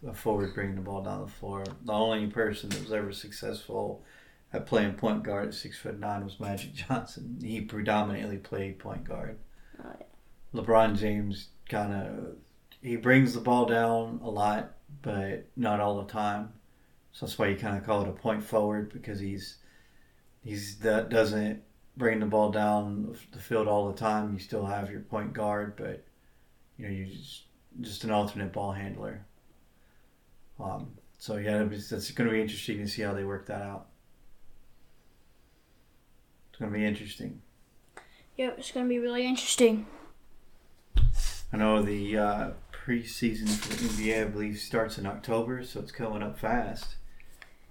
a 0.07 0.13
forward 0.13 0.53
bringing 0.53 0.75
the 0.75 0.81
ball 0.81 1.03
down 1.03 1.21
the 1.21 1.31
floor. 1.31 1.63
The 1.83 1.91
only 1.91 2.27
person 2.27 2.69
that 2.69 2.81
was 2.81 2.93
ever 2.93 3.11
successful 3.11 4.03
at 4.53 4.65
playing 4.65 4.93
point 4.93 5.23
guard 5.23 5.49
at 5.49 5.53
six 5.53 5.77
foot 5.77 5.99
nine 5.99 6.23
was 6.23 6.39
Magic 6.39 6.73
Johnson. 6.87 7.39
He 7.41 7.61
predominantly 7.61 8.37
played 8.37 8.79
point 8.79 9.03
guard. 9.03 9.37
Oh, 9.83 9.95
LeBron 10.53 10.97
James 10.97 11.49
kind 11.69 11.93
of 11.93 12.35
he 12.81 12.95
brings 12.95 13.33
the 13.33 13.41
ball 13.41 13.65
down 13.65 14.19
a 14.23 14.29
lot, 14.29 14.75
but 15.01 15.47
not 15.55 15.79
all 15.79 15.97
the 15.97 16.11
time. 16.11 16.53
So 17.11 17.25
that's 17.25 17.37
why 17.37 17.47
you 17.47 17.55
kind 17.55 17.77
of 17.77 17.85
call 17.85 18.03
it 18.03 18.09
a 18.09 18.11
point 18.11 18.43
forward 18.43 18.93
because 18.93 19.19
he's 19.19 19.57
he's 20.43 20.77
that 20.79 21.09
doesn't 21.09 21.63
bring 21.97 22.19
the 22.19 22.25
ball 22.25 22.51
down 22.51 23.15
the 23.31 23.39
field 23.39 23.67
all 23.67 23.91
the 23.91 23.97
time. 23.97 24.33
You 24.33 24.39
still 24.39 24.65
have 24.65 24.91
your 24.91 25.01
point 25.01 25.33
guard, 25.33 25.75
but 25.77 26.03
you 26.77 26.87
know 26.87 26.93
you're 26.93 27.07
just 27.07 27.43
just 27.81 28.03
an 28.03 28.11
alternate 28.11 28.53
ball 28.53 28.71
handler. 28.71 29.25
Um, 30.59 30.91
so 31.17 31.37
yeah, 31.37 31.63
it's, 31.63 31.91
it's 31.91 32.11
going 32.11 32.29
to 32.29 32.33
be 32.33 32.41
interesting 32.41 32.77
to 32.79 32.87
see 32.87 33.01
how 33.01 33.13
they 33.13 33.23
work 33.23 33.47
that 33.47 33.61
out. 33.61 33.87
It's 36.49 36.59
going 36.59 36.71
to 36.71 36.77
be 36.77 36.85
interesting. 36.85 37.41
yeah, 38.37 38.51
it's 38.57 38.71
gonna 38.71 38.87
be 38.87 38.99
really 38.99 39.25
interesting. 39.25 39.85
I 41.51 41.57
know 41.57 41.81
the 41.81 42.17
uh, 42.17 42.49
preseason 42.71 43.47
for 43.49 43.73
the 43.75 44.09
NBA, 44.09 44.21
I 44.21 44.25
believe, 44.25 44.59
starts 44.59 44.97
in 44.97 45.05
October, 45.05 45.63
so 45.63 45.79
it's 45.79 45.91
coming 45.91 46.23
up 46.23 46.37
fast. 46.39 46.95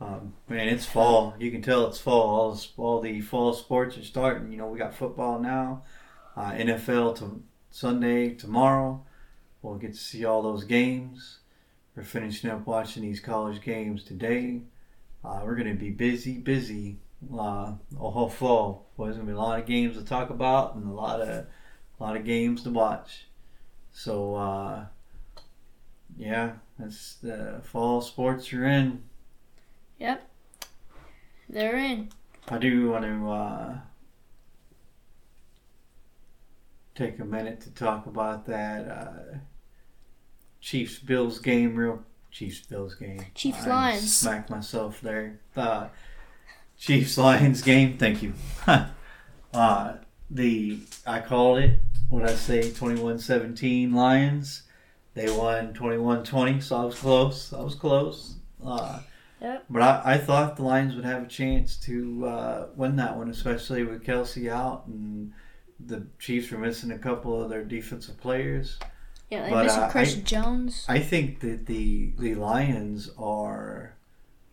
Um, 0.01 0.35
man, 0.49 0.69
it's 0.69 0.87
fall. 0.87 1.35
You 1.39 1.51
can 1.51 1.63
tell 1.63 1.87
it's 1.87 2.01
fall. 2.01 2.23
All 2.23 2.53
the, 2.53 2.67
all 2.77 3.01
the 3.01 3.21
fall 3.21 3.53
sports 3.53 3.97
are 3.97 4.05
starting. 4.05 4.51
You 4.51 4.59
know, 4.59 4.67
we 4.67 4.79
got 4.79 4.95
football 4.95 5.39
now, 5.39 5.83
uh, 6.37 6.53
NFL 6.53 7.17
to 7.19 7.43
Sunday 7.71 8.35
tomorrow. 8.35 9.05
We'll 9.63 9.77
get 9.77 9.93
to 9.93 9.99
see 9.99 10.25
all 10.25 10.43
those 10.43 10.65
games. 10.65 11.39
We're 11.97 12.03
finishing 12.03 12.51
up 12.51 12.67
watching 12.67 13.03
these 13.03 13.21
college 13.21 13.63
games 13.63 14.03
today. 14.03 14.63
Uh, 15.25 15.41
we're 15.45 15.55
going 15.55 15.69
to 15.69 15.75
be 15.75 15.91
busy, 15.91 16.39
busy 16.39 16.99
uh, 17.33 17.73
a 17.99 18.11
whole 18.11 18.29
fall. 18.29 18.87
Well, 18.97 19.07
there's 19.07 19.17
going 19.17 19.29
to 19.29 19.33
be 19.33 19.37
a 19.37 19.41
lot 19.41 19.61
of 19.61 19.67
games 19.67 19.97
to 19.97 20.05
talk 20.05 20.31
about 20.31 20.75
and 20.75 20.87
a 20.87 20.93
lot 20.93 21.21
of, 21.21 21.29
a 21.29 21.47
lot 21.99 22.17
of 22.17 22.25
games 22.25 22.65
to 22.65 22.71
watch. 22.71 23.27
So 23.93 24.35
uh, 24.35 24.87
yeah, 26.17 26.55
that's 26.79 27.15
the 27.15 27.61
fall 27.63 28.01
sports 28.01 28.53
are 28.53 28.67
in. 28.67 29.05
Yep. 30.05 30.29
They're 31.49 31.79
in. 31.79 32.11
I 32.49 32.59
do 32.59 32.91
want 32.91 33.05
to 33.07 33.31
uh, 33.31 33.79
take 36.95 37.19
a 37.21 37.25
minute 37.25 37.63
to 37.63 37.71
talk 37.71 38.05
about 38.05 38.45
that 38.45 38.87
uh, 38.87 39.39
Chiefs 40.61 40.99
Bills 40.99 41.39
game. 41.39 41.75
Real 41.75 42.03
Chiefs 42.31 42.67
Bills 42.67 42.97
game. 42.97 43.25
Chiefs 43.35 43.67
Lions. 43.67 44.15
Smack 44.15 44.51
myself 44.51 45.01
there. 45.01 45.41
Uh, 45.57 45.89
Chiefs 46.77 47.17
Lions 47.17 47.63
game. 47.63 47.97
Thank 47.97 48.23
you. 48.23 48.35
uh, 49.55 49.95
the 50.31 50.81
I 51.07 51.21
called 51.21 51.61
it. 51.61 51.81
What 52.11 52.29
I 52.29 52.35
say? 52.35 52.61
21-17 52.61 53.95
Lions. 53.95 54.65
They 55.15 55.31
won 55.31 55.73
21-20, 55.73 56.63
so 56.63 56.77
I 56.77 56.85
was 56.85 56.99
close. 56.99 57.55
I 57.55 57.63
was 57.63 57.75
close. 57.75 58.35
Uh, 58.63 58.99
Yep. 59.45 59.65
but 59.69 59.83
I, 59.83 60.15
I 60.15 60.19
thought 60.19 60.57
the 60.57 60.63
Lions 60.63 60.95
would 60.97 61.05
have 61.05 61.23
a 61.23 61.27
chance 61.29 61.77
to 61.81 62.27
uh, 62.27 62.67
win 62.75 62.97
that 62.97 63.17
one, 63.17 63.29
especially 63.29 63.85
with 63.85 64.03
Kelce 64.03 64.51
out 64.51 64.87
and 64.87 65.33
the 65.85 66.07
Chiefs 66.19 66.51
were 66.51 66.57
missing 66.59 66.91
a 66.91 66.99
couple 66.99 67.43
of 67.43 67.51
their 67.51 67.63
defensive 67.63 68.19
players. 68.19 68.79
Yeah, 69.31 69.45
they 69.45 69.51
But, 69.51 69.65
missing 69.65 69.83
uh, 69.83 69.91
Chris 69.91 70.17
I- 70.17 70.21
Jones. 70.21 70.87
I 70.89 70.99
think 71.01 71.41
that 71.41 71.67
the 71.67 72.13
the 72.19 72.35
Lions 72.37 73.11
are 73.19 73.95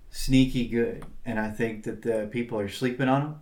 sneaky 0.09 0.67
good, 0.67 1.05
and 1.25 1.39
I 1.39 1.49
think 1.51 1.83
that 1.85 2.01
the 2.01 2.27
people 2.29 2.59
are 2.59 2.67
sleeping 2.67 3.07
on 3.07 3.21
them, 3.21 3.41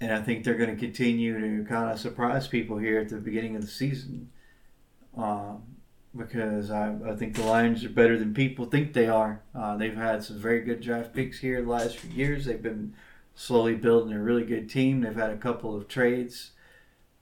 and 0.00 0.12
I 0.12 0.22
think 0.22 0.44
they're 0.44 0.54
going 0.56 0.70
to 0.70 0.76
continue 0.80 1.40
to 1.40 1.68
kind 1.68 1.90
of 1.90 1.98
surprise 1.98 2.46
people 2.46 2.78
here 2.78 3.00
at 3.00 3.08
the 3.08 3.16
beginning 3.16 3.56
of 3.56 3.62
the 3.62 3.68
season. 3.68 4.30
Um, 5.16 5.62
because 6.16 6.70
I, 6.70 6.94
I 7.06 7.14
think 7.16 7.36
the 7.36 7.44
Lions 7.44 7.84
are 7.84 7.88
better 7.88 8.18
than 8.18 8.34
people 8.34 8.66
think 8.66 8.92
they 8.92 9.08
are. 9.08 9.42
Uh, 9.54 9.76
they've 9.76 9.96
had 9.96 10.22
some 10.22 10.38
very 10.38 10.60
good 10.60 10.80
draft 10.80 11.14
picks 11.14 11.40
here 11.40 11.62
the 11.62 11.70
last 11.70 11.96
few 11.96 12.10
years. 12.10 12.44
They've 12.44 12.62
been 12.62 12.94
slowly 13.34 13.74
building 13.74 14.12
a 14.12 14.22
really 14.22 14.44
good 14.44 14.68
team. 14.68 15.00
They've 15.00 15.14
had 15.14 15.30
a 15.30 15.36
couple 15.36 15.74
of 15.74 15.88
trades 15.88 16.50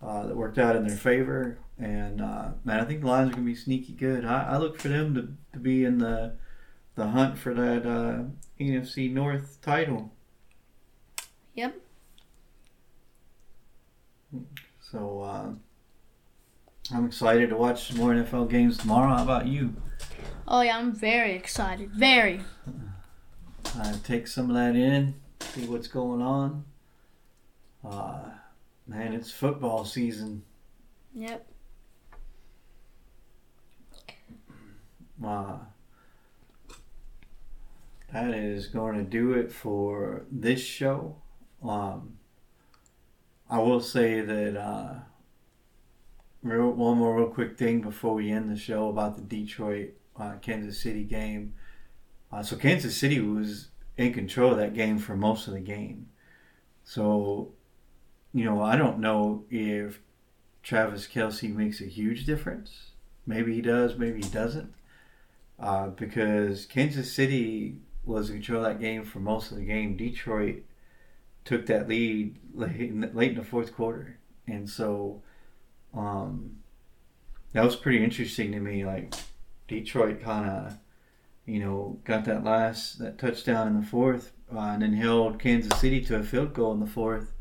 uh, 0.02 0.26
that 0.26 0.36
worked 0.36 0.58
out 0.58 0.76
in 0.76 0.86
their 0.86 0.96
favor. 0.96 1.58
And 1.78 2.20
uh, 2.20 2.50
man, 2.64 2.80
I 2.80 2.84
think 2.84 3.00
the 3.00 3.06
Lions 3.06 3.30
are 3.30 3.34
going 3.34 3.46
to 3.46 3.52
be 3.52 3.56
sneaky 3.56 3.92
good. 3.92 4.24
I, 4.24 4.50
I 4.50 4.56
look 4.58 4.78
for 4.78 4.88
them 4.88 5.14
to, 5.14 5.28
to 5.52 5.58
be 5.58 5.84
in 5.84 5.98
the 5.98 6.34
the 6.96 7.08
hunt 7.08 7.38
for 7.38 7.54
that 7.54 7.86
uh, 7.86 8.24
NFC 8.60 9.10
North 9.10 9.58
title. 9.62 10.12
Yep. 11.54 11.76
So 14.80 15.20
uh, 15.22 15.50
I'm 16.92 17.06
excited 17.06 17.50
to 17.50 17.56
watch 17.56 17.88
some 17.88 17.98
more 17.98 18.12
NFL 18.12 18.50
games 18.50 18.78
tomorrow. 18.78 19.14
How 19.16 19.22
about 19.22 19.46
you? 19.46 19.74
Oh 20.48 20.60
yeah, 20.62 20.76
I'm 20.76 20.92
very 20.92 21.32
excited. 21.32 21.90
Very. 21.92 22.40
I 23.76 23.94
take 24.02 24.26
some 24.26 24.50
of 24.50 24.56
that 24.56 24.74
in, 24.74 25.14
see 25.40 25.66
what's 25.66 25.86
going 25.86 26.22
on. 26.22 26.64
Uh, 27.84 28.30
man, 28.86 29.12
it's 29.12 29.30
football 29.30 29.84
season. 29.84 30.42
Yep. 31.14 31.46
uh, 35.24 35.58
that 38.12 38.34
is 38.34 38.66
going 38.66 38.96
to 38.96 39.04
do 39.04 39.32
it 39.32 39.52
for 39.52 40.24
this 40.30 40.60
show. 40.60 41.16
Um, 41.62 42.18
I 43.48 43.58
will 43.58 43.80
say 43.80 44.20
that 44.20 44.56
uh, 44.56 44.94
real, 46.42 46.70
one 46.70 46.98
more 46.98 47.16
real 47.16 47.28
quick 47.28 47.56
thing 47.58 47.80
before 47.80 48.14
we 48.14 48.30
end 48.30 48.50
the 48.50 48.58
show 48.58 48.88
about 48.88 49.16
the 49.16 49.22
Detroit 49.22 49.94
uh, 50.18 50.34
Kansas 50.40 50.80
City 50.80 51.04
game. 51.04 51.54
Uh, 52.32 52.42
so 52.42 52.56
Kansas 52.56 52.96
City 52.96 53.20
was 53.20 53.68
in 53.96 54.12
control 54.12 54.52
of 54.52 54.58
that 54.58 54.74
game 54.74 54.98
for 54.98 55.16
most 55.16 55.46
of 55.48 55.54
the 55.54 55.60
game. 55.60 56.08
So, 56.84 57.52
you 58.32 58.44
know, 58.44 58.62
I 58.62 58.76
don't 58.76 58.98
know 58.98 59.44
if 59.50 60.00
Travis 60.62 61.06
Kelce 61.06 61.54
makes 61.54 61.80
a 61.80 61.86
huge 61.86 62.24
difference. 62.24 62.90
Maybe 63.26 63.54
he 63.54 63.60
does, 63.60 63.96
maybe 63.96 64.22
he 64.22 64.28
doesn't. 64.30 64.72
Uh, 65.58 65.88
because 65.88 66.64
Kansas 66.66 67.12
City 67.12 67.76
was 68.04 68.30
in 68.30 68.36
control 68.36 68.64
of 68.64 68.72
that 68.72 68.80
game 68.80 69.04
for 69.04 69.20
most 69.20 69.50
of 69.50 69.58
the 69.58 69.64
game. 69.64 69.96
Detroit 69.96 70.62
took 71.44 71.66
that 71.66 71.88
lead 71.88 72.36
late 72.54 72.80
in 72.80 73.00
the, 73.00 73.08
late 73.08 73.32
in 73.32 73.38
the 73.38 73.44
fourth 73.44 73.74
quarter, 73.74 74.18
and 74.46 74.68
so 74.68 75.22
um, 75.94 76.56
that 77.52 77.64
was 77.64 77.76
pretty 77.76 78.02
interesting 78.02 78.52
to 78.52 78.60
me. 78.60 78.84
Like 78.84 79.14
Detroit 79.68 80.22
kind 80.22 80.48
of, 80.48 80.78
you 81.46 81.60
know, 81.60 81.98
got 82.04 82.24
that 82.26 82.44
last 82.44 82.98
that 82.98 83.18
touchdown 83.18 83.68
in 83.68 83.80
the 83.80 83.86
fourth, 83.86 84.32
uh, 84.54 84.58
and 84.58 84.82
then 84.82 84.92
held 84.92 85.38
Kansas 85.40 85.78
City 85.80 86.00
to 86.02 86.16
a 86.16 86.22
field 86.22 86.54
goal 86.54 86.72
in 86.72 86.80
the 86.80 86.86
fourth, 86.86 87.32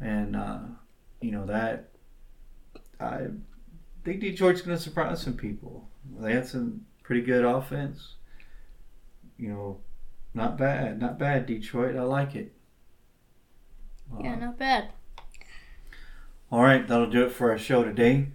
and 0.00 0.36
uh, 0.36 0.60
you 1.20 1.30
know 1.30 1.46
that 1.46 1.90
I 2.98 3.28
think 4.04 4.20
Detroit's 4.20 4.62
going 4.62 4.76
to 4.76 4.82
surprise 4.82 5.22
some 5.22 5.34
people. 5.34 5.88
They 6.18 6.32
had 6.32 6.46
some 6.46 6.86
pretty 7.02 7.22
good 7.22 7.44
offense. 7.44 8.16
You 9.38 9.48
know, 9.48 9.80
not 10.34 10.58
bad, 10.58 11.00
not 11.00 11.18
bad, 11.18 11.46
Detroit. 11.46 11.96
I 11.96 12.02
like 12.02 12.34
it. 12.34 12.52
Yeah, 14.22 14.34
not 14.34 14.58
bad. 14.58 14.90
All 16.52 16.62
right, 16.62 16.86
that'll 16.88 17.06
do 17.06 17.24
it 17.24 17.30
for 17.30 17.52
our 17.52 17.58
show 17.58 17.84
today. 17.84 18.26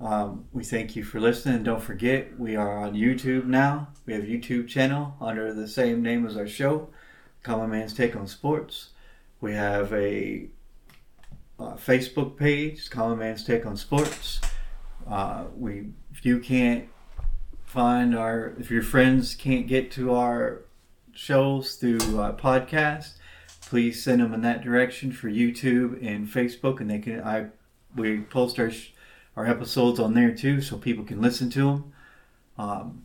Um, 0.00 0.46
we 0.52 0.64
thank 0.64 0.96
you 0.96 1.04
for 1.04 1.20
listening. 1.20 1.62
Don't 1.62 1.80
forget, 1.80 2.36
we 2.36 2.56
are 2.56 2.78
on 2.78 2.94
YouTube 2.94 3.44
now. 3.44 3.90
We 4.06 4.12
have 4.12 4.24
a 4.24 4.26
YouTube 4.26 4.66
channel 4.66 5.14
under 5.20 5.54
the 5.54 5.68
same 5.68 6.02
name 6.02 6.26
as 6.26 6.36
our 6.36 6.48
show, 6.48 6.88
Common 7.44 7.70
Man's 7.70 7.94
Take 7.94 8.16
on 8.16 8.26
Sports. 8.26 8.88
We 9.40 9.52
have 9.52 9.92
a 9.92 10.48
uh, 11.60 11.74
Facebook 11.74 12.36
page, 12.36 12.90
Common 12.90 13.20
Man's 13.20 13.44
Take 13.44 13.64
on 13.64 13.76
Sports. 13.76 14.40
Uh, 15.08 15.44
we, 15.56 15.90
if 16.10 16.26
you 16.26 16.40
can't 16.40 16.88
find 17.64 18.16
our, 18.16 18.56
if 18.58 18.68
your 18.72 18.82
friends 18.82 19.36
can't 19.36 19.68
get 19.68 19.92
to 19.92 20.12
our 20.12 20.62
shows 21.12 21.76
through 21.76 21.98
uh, 22.18 22.34
podcast, 22.34 23.12
please 23.60 24.02
send 24.02 24.20
them 24.20 24.34
in 24.34 24.40
that 24.40 24.60
direction 24.60 25.12
for 25.12 25.30
YouTube 25.30 26.04
and 26.04 26.26
Facebook, 26.26 26.80
and 26.80 26.90
they 26.90 26.98
can. 26.98 27.22
I 27.22 27.50
we 27.94 28.20
post 28.20 28.58
our 28.58 28.70
our 29.36 29.46
episodes 29.46 30.00
on 30.00 30.14
there 30.14 30.32
too, 30.34 30.60
so 30.60 30.76
people 30.76 31.04
can 31.04 31.20
listen 31.20 31.50
to 31.50 31.64
them. 31.64 31.92
Um, 32.58 33.04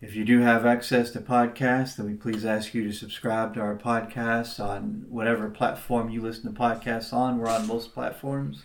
if 0.00 0.16
you 0.16 0.24
do 0.24 0.40
have 0.40 0.66
access 0.66 1.10
to 1.12 1.20
podcasts, 1.20 1.96
then 1.96 2.06
we 2.06 2.14
please 2.14 2.44
ask 2.44 2.74
you 2.74 2.84
to 2.84 2.92
subscribe 2.92 3.54
to 3.54 3.60
our 3.60 3.76
podcast 3.76 4.58
on 4.58 5.06
whatever 5.08 5.48
platform 5.48 6.10
you 6.10 6.20
listen 6.20 6.52
to 6.52 6.58
podcasts 6.58 7.12
on. 7.12 7.38
We're 7.38 7.48
on 7.48 7.66
most 7.66 7.94
platforms 7.94 8.62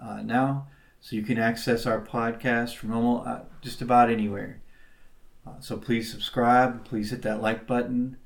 uh, 0.00 0.22
now, 0.22 0.68
so 1.00 1.16
you 1.16 1.22
can 1.22 1.38
access 1.38 1.86
our 1.86 2.00
podcast 2.00 2.76
from 2.76 2.92
almost, 2.92 3.26
uh, 3.26 3.40
just 3.62 3.80
about 3.80 4.10
anywhere. 4.10 4.60
Uh, 5.46 5.60
so 5.60 5.76
please 5.76 6.10
subscribe. 6.10 6.84
Please 6.84 7.10
hit 7.10 7.22
that 7.22 7.40
like 7.40 7.66
button. 7.66 8.16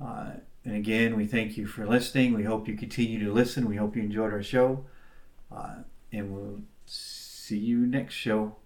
Uh, 0.00 0.32
and 0.64 0.76
again, 0.76 1.16
we 1.16 1.26
thank 1.26 1.56
you 1.56 1.66
for 1.66 1.86
listening. 1.86 2.34
We 2.34 2.44
hope 2.44 2.68
you 2.68 2.76
continue 2.76 3.24
to 3.24 3.32
listen. 3.32 3.68
We 3.68 3.76
hope 3.76 3.96
you 3.96 4.02
enjoyed 4.02 4.32
our 4.32 4.42
show. 4.42 4.84
Uh, 5.50 5.82
and 6.12 6.32
we'll 6.32 6.60
see 6.86 7.58
you 7.58 7.78
next 7.78 8.14
show. 8.14 8.56